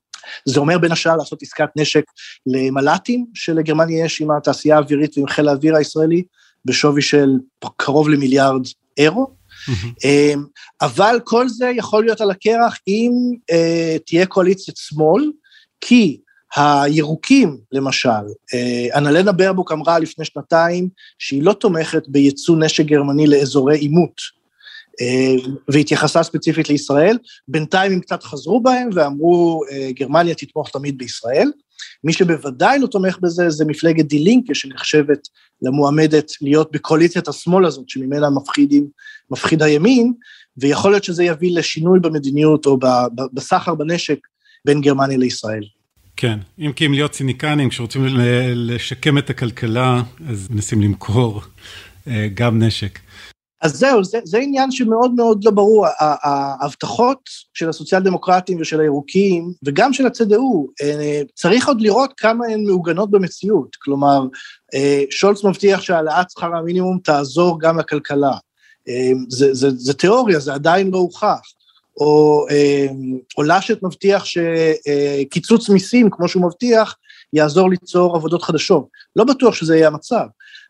זה 0.45 0.59
אומר 0.59 0.77
בין 0.77 0.91
השאר 0.91 1.15
לעשות 1.15 1.43
עסקת 1.43 1.69
נשק 1.75 2.03
למל"טים 2.47 3.25
שלגרמניה 3.33 4.05
יש 4.05 4.21
עם 4.21 4.31
התעשייה 4.31 4.75
האווירית 4.75 5.17
ועם 5.17 5.27
חיל 5.27 5.47
האוויר 5.47 5.75
הישראלי, 5.75 6.23
בשווי 6.65 7.01
של 7.01 7.29
קרוב 7.77 8.09
למיליארד 8.09 8.61
אירו. 8.97 9.27
Mm-hmm. 9.69 10.05
אבל 10.81 11.19
כל 11.23 11.49
זה 11.49 11.71
יכול 11.75 12.03
להיות 12.03 12.21
על 12.21 12.31
הקרח 12.31 12.77
אם 12.87 13.11
uh, 13.51 13.99
תהיה 14.05 14.25
קואליציית 14.25 14.77
שמאל, 14.77 15.31
כי 15.81 16.19
הירוקים, 16.55 17.57
למשל, 17.71 18.09
uh, 18.09 18.97
אנלנה 18.97 19.31
ברבוק 19.31 19.71
אמרה 19.71 19.99
לפני 19.99 20.25
שנתיים 20.25 20.89
שהיא 21.19 21.43
לא 21.43 21.53
תומכת 21.53 22.03
בייצוא 22.07 22.57
נשק 22.57 22.85
גרמני 22.85 23.27
לאזורי 23.27 23.77
עימות, 23.77 24.21
והתייחסה 25.67 26.23
ספציפית 26.23 26.69
לישראל, 26.69 27.17
בינתיים 27.47 27.91
הם 27.91 27.99
קצת 27.99 28.23
חזרו 28.23 28.61
בהם 28.61 28.89
ואמרו, 28.93 29.61
uh, 29.69 29.93
גרמניה 29.93 30.35
תתמוך 30.35 30.69
תמיד 30.69 30.97
בישראל. 30.97 31.51
מי 32.03 32.13
שבוודאי 32.13 32.79
לא 32.79 32.87
תומך 32.87 33.17
בזה 33.21 33.49
זה 33.49 33.65
מפלגת 33.65 34.05
די 34.05 34.19
לינקה 34.19 34.55
שנחשבת 34.55 35.27
למועמדת 35.61 36.31
להיות 36.41 36.71
בקואליציית 36.71 37.27
השמאל 37.27 37.65
הזאת, 37.65 37.89
שממנה 37.89 38.29
מפחידים, 38.29 38.87
מפחיד 39.31 39.63
הימין, 39.63 40.13
ויכול 40.57 40.91
להיות 40.91 41.03
שזה 41.03 41.23
יביא 41.23 41.57
לשינוי 41.57 41.99
במדיניות 41.99 42.65
או 42.65 42.79
בסחר 43.33 43.75
בנשק 43.75 44.19
בין 44.65 44.81
גרמניה 44.81 45.17
לישראל. 45.17 45.63
כן, 46.17 46.39
אם 46.59 46.71
כי 46.75 46.85
אם 46.85 46.93
להיות 46.93 47.11
ציניקנים, 47.11 47.69
כשרוצים 47.69 48.05
לשקם 48.55 49.17
את 49.17 49.29
הכלכלה, 49.29 50.01
אז 50.29 50.47
מנסים 50.49 50.81
למכור 50.81 51.41
אה, 52.07 52.27
גם 52.33 52.63
נשק. 52.63 52.99
אז 53.61 53.77
זהו, 53.77 54.03
זה, 54.03 54.19
זה 54.23 54.37
עניין 54.37 54.71
שמאוד 54.71 55.11
מאוד 55.11 55.43
לא 55.43 55.51
ברור. 55.51 55.87
ההבטחות 55.99 57.19
של 57.53 57.69
הסוציאל 57.69 58.01
דמוקרטים 58.01 58.61
ושל 58.61 58.81
הירוקים, 58.81 59.51
וגם 59.65 59.93
של 59.93 60.07
הצד"ו, 60.07 60.67
אה, 60.81 61.21
צריך 61.35 61.67
עוד 61.67 61.81
לראות 61.81 62.13
כמה 62.17 62.45
הן 62.45 62.63
מעוגנות 62.63 63.11
במציאות. 63.11 63.75
כלומר, 63.75 64.25
אה, 64.73 65.03
שולץ 65.09 65.43
מבטיח 65.43 65.81
שהעלאת 65.81 66.31
שכר 66.31 66.55
המינימום 66.55 66.99
תעזור 67.03 67.59
גם 67.59 67.79
לכלכלה. 67.79 68.37
אה, 68.89 69.11
זה, 69.29 69.53
זה, 69.53 69.69
זה 69.75 69.93
תיאוריה, 69.93 70.39
זה 70.39 70.53
עדיין 70.53 70.91
לא 70.91 70.97
הוכח. 70.97 71.41
או, 71.99 72.45
או 73.37 73.43
לשת 73.43 73.83
מבטיח 73.83 74.25
שקיצוץ 74.25 75.69
מיסים, 75.69 76.09
כמו 76.11 76.27
שהוא 76.27 76.43
מבטיח, 76.43 76.95
יעזור 77.33 77.69
ליצור 77.69 78.15
עבודות 78.15 78.43
חדשות. 78.43 78.87
לא 79.15 79.23
בטוח 79.23 79.55
שזה 79.55 79.75
יהיה 79.75 79.87
המצב. 79.87 80.25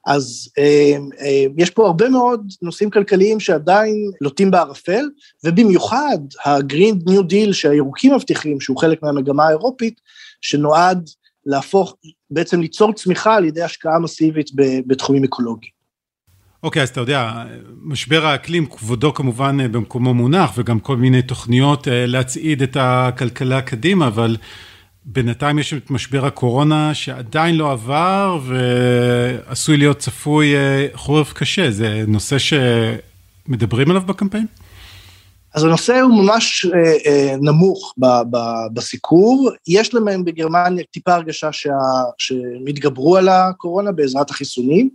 אז 0.05 0.49
אה, 0.57 0.97
אה, 1.21 1.45
יש 1.57 1.69
פה 1.69 1.85
הרבה 1.85 2.09
מאוד 2.09 2.51
נושאים 2.61 2.89
כלכליים 2.89 3.39
שעדיין 3.39 4.11
לוטים 4.21 4.51
בערפל, 4.51 5.05
ובמיוחד 5.43 6.17
ה-Green 6.45 7.09
New 7.09 7.21
Deal 7.21 7.53
שהירוקים 7.53 8.15
מבטיחים, 8.15 8.59
שהוא 8.59 8.77
חלק 8.77 9.03
מהמגמה 9.03 9.47
האירופית, 9.47 10.01
שנועד 10.41 11.09
להפוך, 11.45 11.95
בעצם 12.31 12.61
ליצור 12.61 12.93
צמיחה 12.93 13.35
על 13.35 13.45
ידי 13.45 13.61
השקעה 13.61 13.99
מסיבית 13.99 14.47
בתחומים 14.87 15.23
אקולוגיים. 15.23 15.75
אוקיי, 16.63 16.79
okay, 16.79 16.83
אז 16.83 16.89
אתה 16.89 16.99
יודע, 16.99 17.43
משבר 17.83 18.25
האקלים, 18.25 18.65
כבודו 18.65 19.13
כמובן 19.13 19.57
אה, 19.59 19.67
במקומו 19.67 20.13
מונח, 20.13 20.51
וגם 20.57 20.79
כל 20.79 20.97
מיני 20.97 21.21
תוכניות 21.21 21.87
אה, 21.87 22.05
להצעיד 22.05 22.61
את 22.61 22.77
הכלכלה 22.79 23.61
קדימה, 23.61 24.07
אבל 24.07 24.37
בינתיים 25.05 25.59
יש 25.59 25.73
את 25.73 25.91
משבר 25.91 26.25
הקורונה 26.25 26.93
שעדיין 26.93 27.55
לא 27.55 27.71
עבר 27.71 28.39
ועשוי 28.45 29.77
להיות 29.77 29.97
צפוי 29.97 30.55
אה, 30.55 30.87
חורף 30.93 31.33
קשה, 31.33 31.71
זה 31.71 32.03
נושא 32.07 32.37
שמדברים 32.39 33.89
עליו 33.89 34.01
בקמפיין? 34.01 34.45
אז 35.53 35.63
הנושא 35.63 35.99
הוא 35.99 36.23
ממש 36.23 36.65
אה, 36.65 36.93
אה, 37.05 37.35
נמוך 37.41 37.93
ב, 37.97 38.05
ב, 38.05 38.37
בסיקור, 38.73 39.51
יש 39.67 39.93
להם 39.93 40.25
בגרמניה 40.25 40.83
טיפה 40.91 41.13
הרגשה 41.13 41.51
שה, 41.51 41.69
שהם 42.17 42.67
התגברו 42.67 43.17
על 43.17 43.29
הקורונה 43.29 43.91
בעזרת 43.91 44.29
החיסונים, 44.29 44.89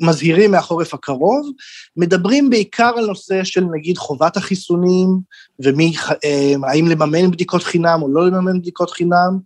מזהירים 0.00 0.50
מהחורף 0.50 0.94
הקרוב, 0.94 1.50
מדברים 1.96 2.50
בעיקר 2.50 2.92
על 2.96 3.06
נושא 3.06 3.44
של 3.44 3.64
נגיד 3.72 3.98
חובת 3.98 4.36
החיסונים, 4.36 5.08
ומי, 5.60 5.92
אה, 6.24 6.54
האם 6.70 6.86
לממן 6.88 7.30
בדיקות 7.30 7.62
חינם 7.62 8.02
או 8.02 8.12
לא 8.12 8.26
לממן 8.26 8.60
בדיקות 8.60 8.90
חינם. 8.90 9.38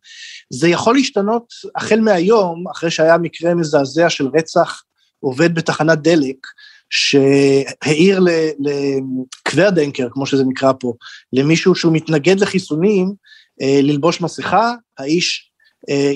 זה 0.51 0.69
יכול 0.69 0.95
להשתנות 0.95 1.53
החל 1.77 2.01
מהיום, 2.01 2.65
אחרי 2.73 2.91
שהיה 2.91 3.19
מקרה 3.19 3.55
מזעזע 3.55 4.11
של 4.11 4.27
רצח 4.35 4.83
עובד 5.21 5.55
בתחנת 5.55 5.99
דלק, 5.99 6.47
שהעיר 6.91 8.21
לקוורדנקר, 8.61 10.09
כמו 10.11 10.27
שזה 10.27 10.45
נקרא 10.45 10.73
פה, 10.81 10.93
למישהו 11.33 11.75
שהוא 11.75 11.93
מתנגד 11.93 12.41
לחיסונים, 12.41 13.13
אה, 13.63 13.81
ללבוש 13.83 14.21
מסכה, 14.21 14.75
האיש 14.99 15.52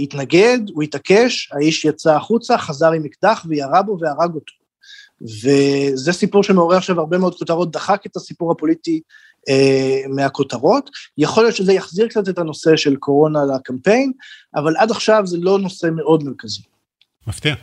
התנגד, 0.03 0.59
הוא 0.73 0.83
התעקש, 0.83 1.53
האיש 1.53 1.85
יצא 1.85 2.17
החוצה, 2.17 2.59
חזר 2.59 2.93
עם 2.93 3.05
אקדח 3.05 3.45
וירה 3.49 3.83
בו 3.83 3.99
והרג 4.01 4.35
אותו. 4.35 4.53
וזה 5.21 6.13
סיפור 6.13 6.43
שמעורר 6.43 6.77
עכשיו 6.77 7.01
הרבה 7.01 7.19
מאוד 7.19 7.35
כותרות, 7.35 7.71
דחק 7.71 8.07
את 8.07 8.17
הסיפור 8.17 8.53
הפוליטי 8.53 9.01
אה, 9.49 10.01
מהכותרות. 10.09 10.91
יכול 11.19 11.43
להיות 11.43 11.57
שזה 11.57 11.73
יחזיר 11.73 12.09
קצת 12.09 12.29
את 12.29 12.39
הנושא 12.39 12.77
של 12.77 12.97
קורונה 12.97 13.39
לקמפיין, 13.45 14.13
אבל 14.55 14.77
עד 14.77 14.91
עכשיו 14.91 15.23
זה 15.27 15.37
לא 15.41 15.59
נושא 15.59 15.87
מאוד 15.97 16.25
מרכזי. 16.25 16.63
מפתיע. 17.27 17.55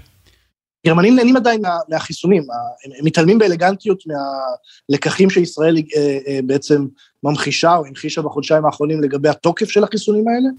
גרמנים 0.85 1.15
נהנים 1.15 1.35
עדיין 1.37 1.61
מה, 1.61 1.77
מהחיסונים, 1.89 2.43
הם 2.85 3.05
מתעלמים 3.05 3.39
באלגנטיות 3.39 4.03
מהלקחים 4.89 5.29
שישראל 5.29 5.77
אה, 5.77 6.17
אה, 6.27 6.39
בעצם 6.45 6.85
ממחישה 7.23 7.75
או 7.75 7.85
המחישה 7.85 8.21
בחודשיים 8.21 8.65
האחרונים 8.65 9.01
לגבי 9.01 9.29
התוקף 9.29 9.69
של 9.69 9.83
החיסונים 9.83 10.25
האלה. 10.27 10.49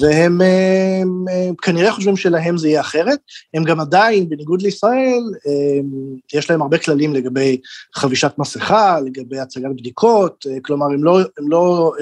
והם 0.00 0.42
אה, 0.42 1.00
הם, 1.02 1.24
הם, 1.28 1.54
כנראה 1.62 1.92
חושבים 1.92 2.16
שלהם 2.16 2.58
זה 2.58 2.68
יהיה 2.68 2.80
אחרת. 2.80 3.18
הם 3.54 3.64
גם 3.64 3.80
עדיין, 3.80 4.28
בניגוד 4.28 4.62
לישראל, 4.62 5.22
הם, 5.46 5.86
יש 6.34 6.50
להם 6.50 6.62
הרבה 6.62 6.78
כללים 6.78 7.14
לגבי 7.14 7.60
חבישת 7.94 8.32
מסכה, 8.38 9.00
לגבי 9.00 9.38
הצגת 9.38 9.70
בדיקות, 9.76 10.46
כלומר, 10.62 10.86
הם 10.86 11.04
לא, 11.04 11.18
הם 11.38 11.50
לא 11.50 11.92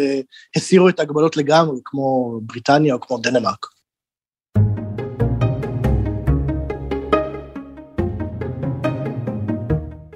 הסירו 0.57 0.89
את 0.89 1.01
ההגבלות 1.01 1.37
לגמרי, 1.37 1.79
כמו 1.85 2.41
בריטניה 2.43 2.95
או 2.95 3.01
כמו 3.01 3.19
דנמרק. 3.19 3.78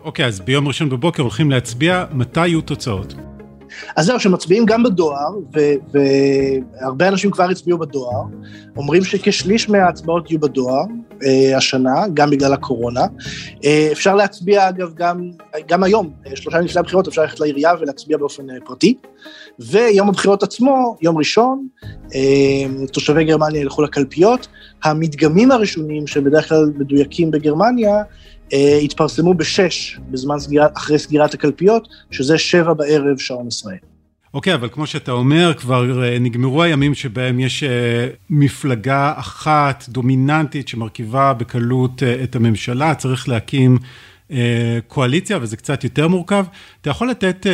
אוקיי, 0.05 0.27
אז 0.27 0.41
ביום 0.41 0.69
ראשון 0.69 0.89
בבוקר 0.89 1.23
הולכים 1.23 1.51
להצביע, 1.51 2.05
מתי 2.13 2.47
יהיו 2.47 2.61
תוצאות? 2.61 3.15
אז 3.97 4.07
זהו, 4.07 4.21
שמצביעים 4.21 4.67
גם 4.67 4.83
בדואר, 4.83 5.35
והרבה 5.93 7.09
אנשים 7.09 7.31
כבר 7.31 7.45
הצביעו 7.45 7.79
בדואר, 7.79 8.23
אומרים 8.77 9.05
שכשליש 9.05 9.69
מההצבעות 9.69 10.31
יהיו 10.31 10.41
בדואר 10.41 10.85
אה, 11.25 11.57
השנה, 11.57 12.05
גם 12.15 12.31
בגלל 12.31 12.53
הקורונה. 12.53 13.01
אה, 13.65 13.89
אפשר 13.93 14.15
להצביע, 14.15 14.69
אגב, 14.69 14.95
גם, 14.95 15.31
גם 15.69 15.83
היום, 15.83 16.11
אה, 16.27 16.37
שלושה 16.37 16.61
לפני 16.61 16.81
הבחירות, 16.81 17.09
אפשר 17.09 17.23
ללכת 17.23 17.41
לעירייה 17.41 17.73
ולהצביע 17.81 18.19
באופן 18.19 18.51
אה, 18.51 18.57
פרטי. 18.65 18.95
ויום 19.59 20.09
הבחירות 20.09 20.43
עצמו, 20.43 20.97
יום 21.03 21.19
ראשון, 21.19 21.67
אה, 22.15 22.87
תושבי 22.93 23.25
גרמניה 23.25 23.61
ילכו 23.61 23.83
לקלפיות. 23.83 24.49
המדגמים 24.85 25.51
הראשונים, 25.51 26.07
שבדרך 26.07 26.49
כלל 26.49 26.73
מדויקים 26.79 27.31
בגרמניה, 27.31 28.03
התפרסמו 28.85 29.35
בשש, 29.35 29.99
בזמן 30.11 30.39
סגירה, 30.39 30.67
אחרי 30.77 30.99
סגירת 30.99 31.35
הקלפיות, 31.35 31.89
שזה 32.11 32.39
שבע 32.39 32.73
בערב 32.73 33.19
שעון 33.19 33.49
ישראל. 33.49 33.77
אוקיי, 34.35 34.53
okay, 34.53 34.57
אבל 34.57 34.69
כמו 34.69 34.87
שאתה 34.87 35.13
אומר, 35.13 35.55
כבר 35.55 36.05
אה, 36.05 36.19
נגמרו 36.19 36.63
הימים 36.63 36.95
שבהם 36.95 37.41
יש 37.41 37.63
אה, 37.63 38.09
מפלגה 38.31 39.13
אחת 39.17 39.85
דומיננטית 39.89 40.69
שמרכיבה 40.69 41.33
בקלות 41.33 42.03
את 42.03 42.37
הממשלה, 42.37 42.95
צריך 42.95 43.29
להקים 43.29 43.79
קואליציה, 44.87 45.39
וזה 45.43 45.57
קצת 45.57 45.85
יותר 45.85 46.09
מורכב. 46.09 46.45
אתה 46.81 46.91
יכול 46.91 47.11
לתת 47.11 47.47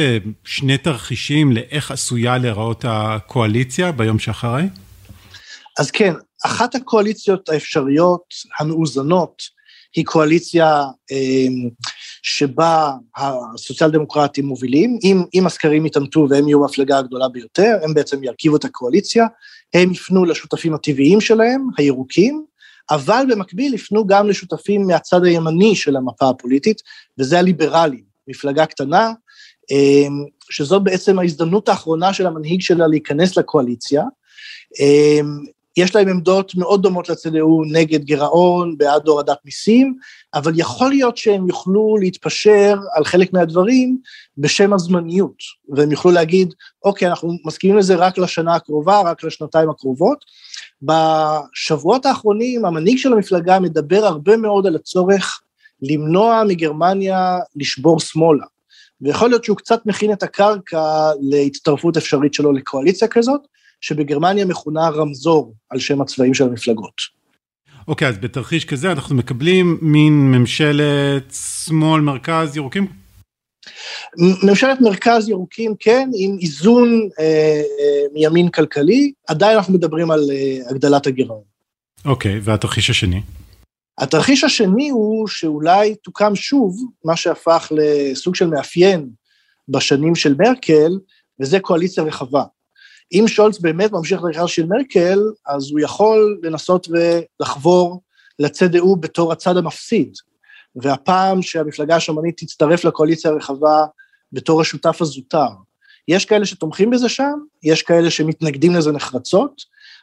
שני 0.45 0.79
תרחישים 0.79 1.53
לאיך 1.53 1.91
עשויה 1.91 2.39
להיראות 2.39 2.85
הקואליציה 2.89 3.93
ביום 3.93 4.19
שאחרי? 4.19 4.65
אז 5.79 5.91
כן, 5.91 6.15
אחת 6.47 6.75
הקואליציות 6.75 7.49
האפשריות, 7.49 8.23
המאוזנות, 8.59 9.43
היא 9.99 10.05
קואליציה 10.05 10.83
אמ, 11.11 11.69
שבה 12.23 12.91
הסוציאל 13.17 13.91
דמוקרטים 13.91 14.47
מובילים, 14.47 14.99
אם, 15.05 15.23
אם 15.35 15.47
הסקרים 15.47 15.87
יתעמתו 15.87 16.27
והם 16.31 16.49
יהיו 16.49 16.63
המפלגה 16.63 16.99
הגדולה 16.99 17.29
ביותר, 17.29 17.79
הם 17.83 17.95
בעצם 17.95 18.25
ירכיבו 18.25 18.57
את 18.57 18.65
הקואליציה, 18.65 19.27
הם 19.75 19.93
יפנו 19.93 20.25
לשותפים 20.25 20.75
הטבעיים 20.75 21.21
שלהם, 21.21 21.69
הירוקים, 21.79 22.45
אבל 22.91 23.25
במקביל 23.31 23.75
יפנו 23.75 24.07
גם 24.07 24.29
לשותפים 24.29 24.87
מהצד 24.87 25.25
הימני 25.25 25.77
של 25.77 25.97
המפה 25.97 26.29
הפוליטית, 26.29 26.83
וזה 27.19 27.39
הליברלים, 27.39 28.05
מפלגה 28.29 28.67
קטנה, 28.67 29.13
אמ, 29.71 30.25
שזאת 30.51 30.83
בעצם 30.83 31.19
ההזדמנות 31.19 31.69
האחרונה 31.69 32.13
של 32.13 32.27
המנהיג 32.27 32.61
שלה 32.61 32.87
להיכנס 32.87 33.37
לקואליציה. 33.37 34.03
יש 35.79 35.95
להם 35.95 36.09
עמדות 36.09 36.55
מאוד 36.55 36.83
דומות 36.83 37.09
לצד"ו 37.09 37.63
נגד 37.73 38.05
גירעון, 38.05 38.79
בעד 38.79 39.09
הורדת 39.09 39.39
מיסים, 39.45 39.95
אבל 40.35 40.53
יכול 40.57 40.91
להיות 40.91 41.17
שהם 41.17 41.49
יוכלו 41.49 41.97
להתפשר 42.01 42.77
על 42.95 43.05
חלק 43.05 43.33
מהדברים 43.33 43.99
בשם 44.39 44.73
הזמניות, 44.73 45.37
והם 45.69 45.93
יוכלו 45.93 46.11
להגיד, 46.11 46.55
אוקיי, 46.85 47.09
אנחנו 47.09 47.33
מסכימים 47.45 47.77
לזה 47.77 47.95
רק 47.95 48.19
לשנה 48.19 48.55
הקרובה, 48.55 49.01
רק 49.01 49.25
לשנתיים 49.25 49.71
הקרובות. 49.71 50.25
בשבועות 50.83 52.07
האחרונים 52.07 52.65
המנהיג 52.65 52.99
של 52.99 53.13
המפלגה 53.13 53.61
מדבר 53.61 54.05
הרבה 54.05 54.37
מאוד 54.37 54.67
על 54.67 54.77
הצורך 54.77 55.41
למנוע 55.83 56.43
מגרמניה 56.49 57.39
לשבור 57.57 58.01
שמאלה. 58.01 58.45
ויכול 59.01 59.29
להיות 59.29 59.45
שהוא 59.45 59.57
קצת 59.57 59.87
מכין 59.87 60.13
את 60.13 60.23
הקרקע 60.23 61.11
להצטרפות 61.21 61.97
אפשרית 61.97 62.35
שלו 62.35 62.53
לקואליציה 62.53 63.09
כזאת, 63.09 63.41
שבגרמניה 63.81 64.45
מכונה 64.45 64.89
רמזור 64.89 65.55
על 65.71 65.79
שם 65.79 66.01
הצבעים 66.01 66.35
של 66.35 66.45
המפלגות. 66.45 67.19
אוקיי, 67.89 68.07
okay, 68.07 68.11
אז 68.11 68.19
בתרחיש 68.19 68.65
כזה 68.65 68.93
אנחנו 68.93 69.15
מקבלים 69.15 69.79
מין 69.83 70.13
ממשלת 70.13 71.35
שמאל 71.65 72.01
מרכז 72.01 72.57
ירוקים? 72.57 72.87
ממשלת 74.43 74.81
מרכז 74.81 75.29
ירוקים, 75.29 75.75
כן, 75.81 76.11
עם 76.15 76.37
איזון 76.41 77.09
אה, 77.21 77.25
אה, 77.81 78.03
מימין 78.13 78.49
כלכלי, 78.49 79.13
עדיין 79.27 79.57
אנחנו 79.57 79.75
מדברים 79.75 80.11
על 80.11 80.21
אה, 80.31 80.71
הגדלת 80.71 81.07
הגירעון. 81.07 81.43
אוקיי, 82.05 82.37
okay, 82.37 82.41
והתרחיש 82.43 82.91
השני? 82.91 83.21
התרחיש 83.99 84.45
השני 84.45 84.89
הוא 84.89 85.29
שאולי 85.29 85.95
תוקם 85.95 86.35
שוב 86.35 86.77
מה 87.05 87.17
שהפך 87.17 87.73
לסוג 87.77 88.35
של 88.35 88.47
מאפיין 88.47 89.09
בשנים 89.69 90.15
של 90.15 90.35
מרקל, 90.39 90.99
וזה 91.41 91.61
קואליציה 91.61 92.05
רחבה. 92.05 92.43
אם 93.13 93.25
שולץ 93.29 93.59
באמת 93.59 93.93
ממשיך 93.93 94.19
לקריירה 94.19 94.49
של 94.49 94.67
מרקל, 94.67 95.19
אז 95.47 95.71
הוא 95.71 95.81
יכול 95.81 96.41
לנסות 96.43 96.89
ולחבור 96.91 98.01
לצד"ו 98.39 98.97
בתור 98.97 99.33
הצד 99.33 99.57
המפסיד. 99.57 100.15
והפעם 100.77 101.43
שהמפלגה 101.43 101.97
השמרנית 101.97 102.37
תצטרף 102.37 102.85
לקואליציה 102.85 103.31
הרחבה 103.31 103.87
בתור 104.33 104.61
השותף 104.61 105.03
הזוטר. 105.03 105.49
יש 106.09 106.25
כאלה 106.25 106.47
שתומכים 106.47 106.91
בזה 106.91 107.09
שם, 107.09 107.39
יש 107.63 107.83
כאלה 107.83 108.11
שמתנגדים 108.11 108.75
לזה 108.75 108.93
נחרצות. 108.93 109.63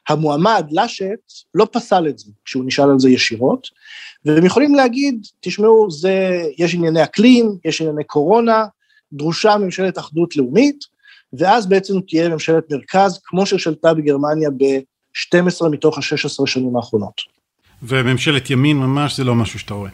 המועמד 0.09 0.67
לשט 0.71 1.31
לא 1.53 1.67
פסל 1.71 2.07
את 2.07 2.19
זה 2.19 2.31
כשהוא 2.45 2.65
נשאל 2.65 2.89
על 2.89 2.99
זה 2.99 3.09
ישירות, 3.09 3.67
והם 4.25 4.45
יכולים 4.45 4.75
להגיד, 4.75 5.27
תשמעו, 5.39 5.91
זה, 5.91 6.41
יש 6.57 6.73
ענייני 6.75 7.03
אקלים, 7.03 7.57
יש 7.65 7.81
ענייני 7.81 8.03
קורונה, 8.03 8.65
דרושה 9.13 9.57
ממשלת 9.57 9.97
אחדות 9.97 10.35
לאומית, 10.35 10.94
ואז 11.33 11.69
בעצם 11.69 11.93
תהיה 12.07 12.29
ממשלת 12.29 12.71
מרכז, 12.71 13.19
כמו 13.23 13.45
ששלטה 13.45 13.93
בגרמניה 13.93 14.49
ב-12 14.49 15.69
מתוך 15.69 15.97
ה-16 15.97 16.47
שנים 16.47 16.77
האחרונות. 16.77 17.21
וממשלת 17.83 18.49
ימין 18.49 18.77
ממש 18.77 19.17
זה 19.17 19.23
לא 19.23 19.35
משהו 19.35 19.59
שאתה 19.59 19.73
רואה. 19.73 19.89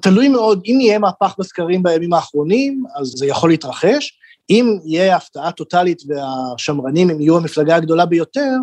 תלוי 0.00 0.28
מאוד, 0.28 0.62
אם 0.66 0.78
יהיה 0.80 0.98
מהפך 0.98 1.34
בסקרים 1.38 1.82
בימים 1.82 2.12
האחרונים, 2.12 2.84
אז 3.00 3.06
זה 3.06 3.26
יכול 3.26 3.50
להתרחש. 3.50 4.18
אם 4.50 4.78
יהיה 4.84 5.16
הפתעה 5.16 5.52
טוטאלית 5.52 6.02
והשמרנים 6.06 7.10
הם 7.10 7.20
יהיו 7.20 7.36
המפלגה 7.36 7.76
הגדולה 7.76 8.06
ביותר, 8.06 8.56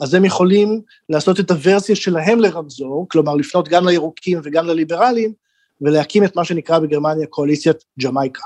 אז 0.00 0.14
הם 0.14 0.24
יכולים 0.24 0.80
לעשות 1.08 1.40
את 1.40 1.50
הוורסיה 1.50 1.96
שלהם 1.96 2.40
לרמזור, 2.40 3.06
כלומר 3.10 3.34
לפנות 3.34 3.68
גם 3.68 3.86
לירוקים 3.86 4.40
וגם 4.44 4.66
לליברלים, 4.66 5.32
ולהקים 5.80 6.24
את 6.24 6.36
מה 6.36 6.44
שנקרא 6.44 6.78
בגרמניה 6.78 7.26
קואליציית 7.26 7.76
ג'מייקה, 8.02 8.42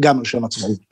גם 0.00 0.18
על 0.18 0.24
שם 0.24 0.44
עצמאות. 0.44 0.87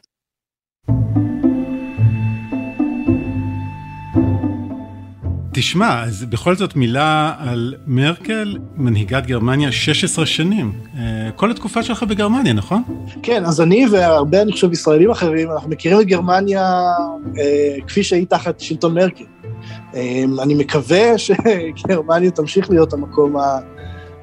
תשמע, 5.58 6.02
אז 6.02 6.24
בכל 6.24 6.56
זאת 6.56 6.76
מילה 6.76 7.34
על 7.38 7.74
מרקל, 7.86 8.58
מנהיגת 8.76 9.26
גרמניה 9.26 9.72
16 9.72 10.26
שנים. 10.26 10.72
אה, 10.98 11.30
כל 11.36 11.50
התקופה 11.50 11.82
שלך 11.82 12.02
בגרמניה, 12.02 12.52
נכון? 12.52 12.82
כן, 13.22 13.44
אז 13.44 13.60
אני 13.60 13.86
והרבה, 13.92 14.42
אני 14.42 14.52
חושב, 14.52 14.72
ישראלים 14.72 15.10
אחרים, 15.10 15.50
אנחנו 15.50 15.70
מכירים 15.70 16.00
את 16.00 16.06
גרמניה 16.06 16.62
אה, 17.38 17.76
כפי 17.86 18.02
שהיא 18.02 18.26
תחת 18.26 18.60
שלטון 18.60 18.94
מרקל. 18.94 19.24
אה, 19.94 20.24
אני 20.42 20.54
מקווה 20.54 21.18
שגרמניה 21.24 22.30
תמשיך 22.30 22.70
להיות 22.70 22.92
המקום 22.92 23.36
ה... 23.36 23.58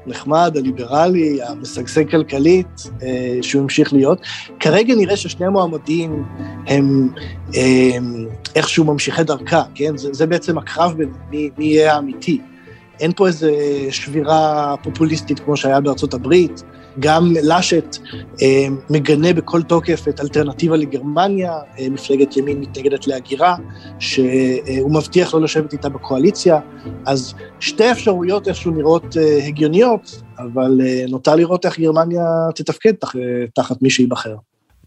הנחמד, 0.06 0.56
הליברלי, 0.56 1.42
המשגשג 1.42 2.10
כלכלית, 2.10 2.90
אה, 3.02 3.38
שהוא 3.42 3.62
המשיך 3.62 3.92
להיות. 3.92 4.20
כרגע 4.60 4.94
נראה 4.94 5.16
ששני 5.16 5.46
המועמדים 5.46 6.24
הם 6.66 7.08
אה, 7.54 7.98
איכשהו 8.54 8.84
ממשיכי 8.84 9.24
דרכה, 9.24 9.62
כן? 9.74 9.96
זה, 9.96 10.12
זה 10.12 10.26
בעצם 10.26 10.58
הקרב 10.58 10.94
בין 10.96 11.12
מי, 11.30 11.50
מי 11.58 11.64
יהיה 11.64 11.94
האמיתי. 11.94 12.40
אין 13.00 13.12
פה 13.16 13.26
איזו 13.26 13.48
שבירה 13.90 14.74
פופוליסטית 14.82 15.40
כמו 15.40 15.56
שהיה 15.56 15.80
בארצות 15.80 16.14
הברית. 16.14 16.62
גם 17.00 17.32
לאשט 17.42 17.96
אה, 18.42 18.66
מגנה 18.90 19.32
בכל 19.32 19.62
תוקף 19.62 20.08
את 20.08 20.20
אלטרנטיבה 20.20 20.76
לגרמניה, 20.76 21.52
אה, 21.78 21.86
מפלגת 21.90 22.36
ימין 22.36 22.60
מתנגדת 22.60 23.06
להגירה, 23.06 23.56
שהוא 23.98 24.94
מבטיח 24.94 25.34
לא 25.34 25.40
לשבת 25.40 25.72
איתה 25.72 25.88
בקואליציה, 25.88 26.60
אז 27.06 27.34
שתי 27.60 27.92
אפשרויות 27.92 28.48
איכשהו 28.48 28.70
נראות 28.70 29.16
אה, 29.16 29.46
הגיוניות, 29.46 30.22
אבל 30.38 30.80
נוטה 31.08 31.36
לראות 31.36 31.66
איך 31.66 31.80
גרמניה 31.80 32.24
תתפקד 32.54 32.92
תח, 32.92 33.12
תחת 33.54 33.82
מי 33.82 33.90
שייבחר. 33.90 34.36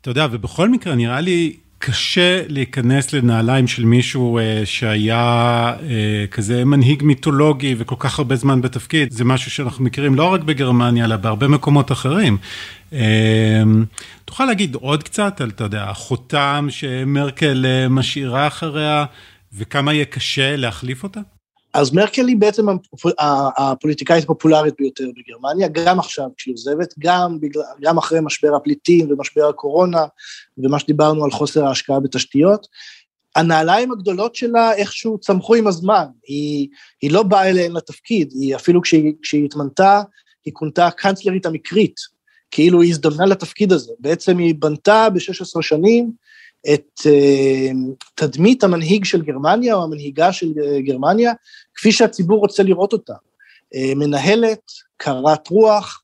אתה 0.01 0.09
יודע, 0.09 0.27
ובכל 0.31 0.69
מקרה 0.69 0.95
נראה 0.95 1.21
לי 1.21 1.57
קשה 1.79 2.41
להיכנס 2.47 3.13
לנעליים 3.13 3.67
של 3.67 3.85
מישהו 3.85 4.37
אה, 4.37 4.61
שהיה 4.65 5.73
אה, 5.89 6.25
כזה 6.31 6.65
מנהיג 6.65 7.03
מיתולוגי 7.03 7.75
וכל 7.77 7.95
כך 7.99 8.19
הרבה 8.19 8.35
זמן 8.35 8.61
בתפקיד, 8.61 9.11
זה 9.11 9.25
משהו 9.25 9.51
שאנחנו 9.51 9.83
מכירים 9.85 10.15
לא 10.15 10.33
רק 10.33 10.41
בגרמניה, 10.41 11.05
אלא 11.05 11.15
בהרבה 11.15 11.47
מקומות 11.47 11.91
אחרים. 11.91 12.37
אה, 12.93 13.63
תוכל 14.25 14.45
להגיד 14.45 14.75
עוד 14.75 15.03
קצת 15.03 15.41
על, 15.41 15.49
אתה 15.49 15.63
יודע, 15.63 15.83
החותם 15.83 16.67
שמרקל 16.69 17.65
אה, 17.65 17.89
משאירה 17.89 18.47
אחריה, 18.47 19.05
וכמה 19.53 19.93
יהיה 19.93 20.05
קשה 20.05 20.55
להחליף 20.55 21.03
אותה? 21.03 21.19
אז 21.73 21.93
מרקל 21.93 22.27
היא 22.27 22.37
בעצם 22.37 22.65
הפוליטיקאית 23.57 24.23
הפופולרית 24.23 24.73
ביותר 24.79 25.05
בגרמניה, 25.17 25.67
גם 25.67 25.99
עכשיו 25.99 26.25
כשהיא 26.37 26.53
עוזבת, 26.53 26.93
גם, 26.99 27.39
בגלל, 27.39 27.63
גם 27.81 27.97
אחרי 27.97 28.19
משבר 28.21 28.55
הפליטים 28.55 29.11
ומשבר 29.11 29.49
הקורונה, 29.49 30.05
ומה 30.57 30.79
שדיברנו 30.79 31.25
על 31.25 31.31
חוסר 31.31 31.65
ההשקעה 31.65 31.99
בתשתיות. 31.99 32.67
הנעליים 33.35 33.91
הגדולות 33.91 34.35
שלה 34.35 34.73
איכשהו 34.73 35.17
צמחו 35.17 35.55
עם 35.55 35.67
הזמן, 35.67 36.05
היא, 36.27 36.67
היא 37.01 37.11
לא 37.11 37.23
באה 37.23 37.49
אליהן 37.49 37.71
לתפקיד, 37.71 38.31
היא 38.31 38.55
אפילו 38.55 38.81
כשהיא, 38.81 39.13
כשהיא 39.21 39.45
התמנתה, 39.45 40.01
היא 40.45 40.53
כונתה 40.53 40.87
הקאנצלרית 40.87 41.45
המקרית, 41.45 41.95
כאילו 42.51 42.81
היא 42.81 42.91
הזדמנה 42.91 43.25
לתפקיד 43.25 43.71
הזה. 43.71 43.91
בעצם 43.99 44.37
היא 44.37 44.55
בנתה 44.59 45.07
ב-16 45.13 45.61
שנים 45.61 46.11
את 46.73 47.01
אה, 47.05 47.71
תדמית 48.15 48.63
המנהיג 48.63 49.05
של 49.05 49.21
גרמניה, 49.21 49.75
או 49.75 49.83
המנהיגה 49.83 50.31
של 50.33 50.47
אה, 50.63 50.81
גרמניה, 50.81 51.33
כפי 51.75 51.91
שהציבור 51.91 52.39
רוצה 52.39 52.63
לראות 52.63 52.93
אותה. 52.93 53.13
אה, 53.75 53.93
מנהלת, 53.95 54.61
קרת 54.97 55.47
רוח, 55.47 56.03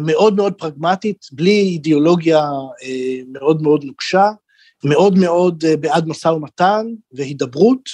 מאוד 0.00 0.36
מאוד 0.36 0.54
פרגמטית, 0.54 1.26
בלי 1.32 1.60
אידיאולוגיה 1.60 2.50
מאוד 3.32 3.62
מאוד 3.62 3.84
נוקשה, 3.84 4.30
מאוד 4.84 5.18
מאוד 5.18 5.64
בעד 5.80 6.08
משא 6.08 6.28
ומתן 6.28 6.86
והידברות, 7.12 7.88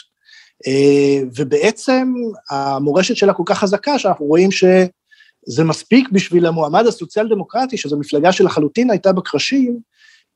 ובעצם 1.36 2.12
המורשת 2.50 3.16
שלה 3.16 3.32
כל 3.32 3.42
כך 3.46 3.58
חזקה, 3.58 3.98
שאנחנו 3.98 4.26
רואים 4.26 4.50
שזה 4.50 5.64
מספיק 5.64 6.08
בשביל 6.12 6.46
המועמד 6.46 6.86
הסוציאל 6.86 7.28
דמוקרטי, 7.28 7.76
שזו 7.76 7.98
מפלגה 7.98 8.32
שלחלוטין 8.32 8.90
הייתה 8.90 9.12
בקרשים, 9.12 9.80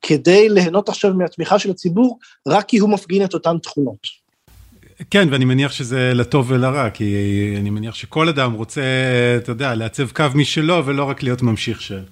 כדי 0.01 0.49
ליהנות 0.49 0.89
עכשיו 0.89 1.13
מהתמיכה 1.13 1.59
של 1.59 1.71
הציבור, 1.71 2.19
רק 2.47 2.67
כי 2.67 2.77
הוא 2.77 2.89
מפגין 2.89 3.25
את 3.25 3.33
אותן 3.33 3.57
תכונות. 3.57 4.21
כן, 5.09 5.27
ואני 5.31 5.45
מניח 5.45 5.71
שזה 5.71 6.11
לטוב 6.13 6.51
ולרע, 6.51 6.89
כי 6.89 7.15
אני 7.57 7.69
מניח 7.69 7.95
שכל 7.95 8.29
אדם 8.29 8.53
רוצה, 8.53 8.81
אתה 9.37 9.51
יודע, 9.51 9.75
לעצב 9.75 10.11
קו 10.11 10.25
משלו, 10.35 10.85
ולא 10.85 11.03
רק 11.03 11.23
להיות 11.23 11.41
ממשיך 11.41 11.81
של... 11.81 12.03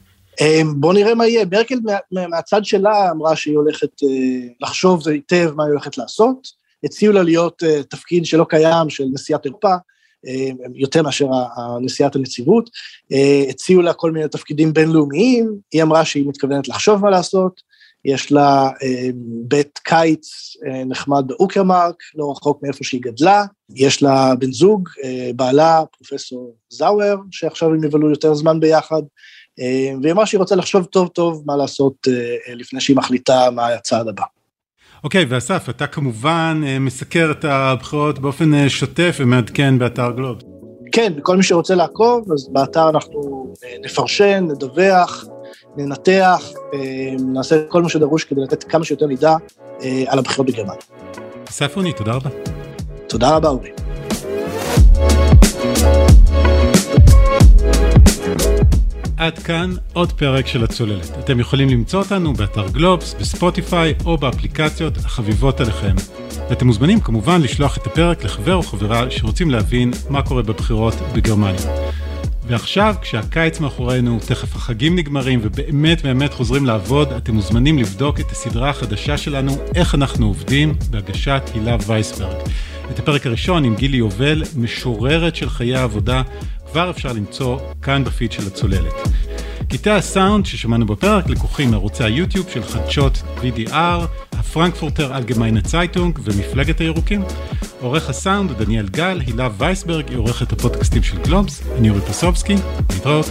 אמ, 0.41 0.73
בוא 0.82 0.93
נראה 0.93 1.15
מה 1.15 1.28
יהיה. 1.28 1.45
ברקל 1.45 1.80
מהצד 2.12 2.65
שלה 2.65 3.12
אמרה 3.12 3.36
שהיא 3.36 3.56
הולכת 3.56 4.04
אה, 4.04 4.47
לחשוב 4.62 5.08
היטב 5.08 5.52
מה 5.56 5.63
היא 5.63 5.71
הולכת 5.71 5.97
לעשות. 5.97 6.47
הציעו 6.84 7.13
לה 7.13 7.23
להיות 7.23 7.63
אה, 7.63 7.84
תפקיד 7.84 8.25
שלא 8.25 8.45
קיים, 8.49 8.89
של 8.89 9.04
נשיאת 9.13 9.45
ערפה, 9.45 9.75
אה, 10.28 10.49
יותר 10.75 11.04
מאשר 11.04 11.25
נשיאת 11.82 12.15
הנציבות. 12.15 12.69
הציעו 13.49 13.82
לה 13.82 13.93
כל 13.93 14.12
מיני 14.12 14.28
תפקידים 14.28 14.73
בינלאומיים, 14.73 15.56
היא 15.71 15.84
אמרה 15.84 16.06
שהיא 16.06 16.28
מתכוונת 16.28 16.67
לחשוב 16.67 17.02
מה 17.02 17.10
לעשות. 17.10 17.68
יש 18.05 18.31
לה 18.31 18.69
אה, 18.83 19.09
בית 19.47 19.79
קיץ 19.83 20.55
אה, 20.67 20.83
נחמד 20.85 21.23
באוקרמרק, 21.27 21.95
לא 22.15 22.31
רחוק 22.31 22.59
מאיפה 22.63 22.83
שהיא 22.83 23.01
גדלה, 23.01 23.45
יש 23.75 24.03
לה 24.03 24.35
בן 24.39 24.51
זוג, 24.51 24.89
אה, 25.03 25.31
בעלה, 25.35 25.81
פרופסור 25.97 26.55
זאואר, 26.69 27.15
שעכשיו 27.31 27.69
הם 27.69 27.83
יבלו 27.83 28.09
יותר 28.09 28.33
זמן 28.33 28.59
ביחד, 28.59 29.01
והיא 30.01 30.12
אמרה 30.12 30.25
שהיא 30.25 30.39
רוצה 30.39 30.55
לחשוב 30.55 30.85
טוב 30.85 31.07
טוב 31.07 31.43
מה 31.45 31.55
לעשות 31.55 32.07
לפני 32.55 32.81
שהיא 32.81 32.97
מחליטה 32.97 33.51
מה 33.51 33.67
הצעד 33.67 34.07
הבא. 34.07 34.23
אוקיי, 35.03 35.23
okay, 35.23 35.25
ואסף, 35.29 35.69
אתה 35.69 35.88
כמובן 35.88 36.62
מסקר 36.79 37.31
את 37.31 37.45
הבחירות 37.45 38.19
באופן 38.19 38.69
שוטף 38.69 39.17
ומעדכן 39.19 39.79
באתר 39.79 40.12
גלוב. 40.12 40.38
כן, 40.91 41.13
כל 41.21 41.38
מי 41.38 41.43
שרוצה 41.43 41.75
לעקוב, 41.75 42.31
אז 42.31 42.49
באתר 42.51 42.89
אנחנו 42.89 43.53
נפרשן, 43.85 44.47
נדווח, 44.51 45.25
ננתח, 45.77 46.49
נעשה 47.19 47.55
כל 47.67 47.81
מה 47.81 47.89
שדרוש 47.89 48.23
כדי 48.23 48.41
לתת 48.41 48.63
כמה 48.63 48.85
שיותר 48.85 49.07
מידע 49.07 49.35
על 50.07 50.19
הבחירות 50.19 50.47
בגרמניה. 50.47 50.81
אסף 51.49 51.75
רוני, 51.75 51.93
תודה 51.93 52.13
רבה. 52.13 52.29
תודה 53.07 53.35
רבה, 53.35 53.49
אורי. 53.49 53.69
עד 59.17 59.39
כאן 59.39 59.71
עוד 59.93 60.12
פרק 60.12 60.47
של 60.47 60.63
הצוללת. 60.63 61.17
אתם 61.19 61.39
יכולים 61.39 61.69
למצוא 61.69 61.99
אותנו 61.99 62.33
באתר 62.33 62.67
גלובס, 62.67 63.13
בספוטיפיי 63.13 63.93
או 64.05 64.17
באפליקציות 64.17 64.97
החביבות 64.97 65.62
עליכם. 65.62 65.95
ואתם 66.49 66.67
מוזמנים 66.67 66.99
כמובן 66.99 67.41
לשלוח 67.41 67.77
את 67.77 67.88
הפרק 67.88 68.23
לחבר 68.23 68.55
או 68.55 68.63
חברה 68.63 69.12
שרוצים 69.12 69.49
להבין 69.49 69.91
מה 70.09 70.21
קורה 70.21 70.41
בבחירות 70.41 70.93
בגרמניה. 71.15 71.88
ועכשיו, 72.49 72.95
כשהקיץ 73.01 73.59
מאחורינו, 73.59 74.19
תכף 74.27 74.55
החגים 74.55 74.95
נגמרים 74.95 75.39
ובאמת 75.43 76.01
באמת 76.01 76.33
חוזרים 76.33 76.65
לעבוד, 76.65 77.13
אתם 77.13 77.33
מוזמנים 77.35 77.77
לבדוק 77.77 78.19
את 78.19 78.31
הסדרה 78.31 78.69
החדשה 78.69 79.17
שלנו, 79.17 79.57
איך 79.75 79.95
אנחנו 79.95 80.27
עובדים, 80.27 80.75
בהגשת 80.89 81.41
הילה 81.53 81.77
וייסברג. 81.88 82.35
את 82.91 82.99
הפרק 82.99 83.25
הראשון 83.25 83.63
עם 83.63 83.75
גילי 83.75 83.97
יובל, 83.97 84.43
משוררת 84.55 85.35
של 85.35 85.49
חיי 85.49 85.75
העבודה, 85.75 86.21
כבר 86.71 86.89
אפשר 86.89 87.13
למצוא 87.13 87.59
כאן 87.81 88.03
בפיד 88.03 88.31
של 88.31 88.47
הצוללת. 88.47 88.93
קטעי 89.69 89.93
הסאונד 89.93 90.45
ששמענו 90.45 90.86
בפרק 90.86 91.29
לקוחים 91.29 91.71
מערוצי 91.71 92.03
היוטיוב 92.03 92.49
של 92.49 92.63
חדשות 92.63 93.23
VDR, 93.41 94.05
הפרנקפורטר 94.32 95.17
אלגמיינה 95.17 95.62
צייטונג 95.62 96.19
ומפלגת 96.23 96.79
הירוקים. 96.79 97.23
עורך 97.82 98.10
הסאונד 98.10 98.51
דניאל 98.51 98.88
גל, 98.88 99.21
הילה 99.27 99.49
וייסברג 99.58 100.10
היא 100.10 100.17
עורכת 100.17 100.51
הפודקאסטים 100.51 101.03
של 101.03 101.17
גלובס, 101.17 101.62
אני 101.77 101.89
אורי 101.89 102.01
פסובסקי, 102.01 102.55
להתראות. 102.89 103.25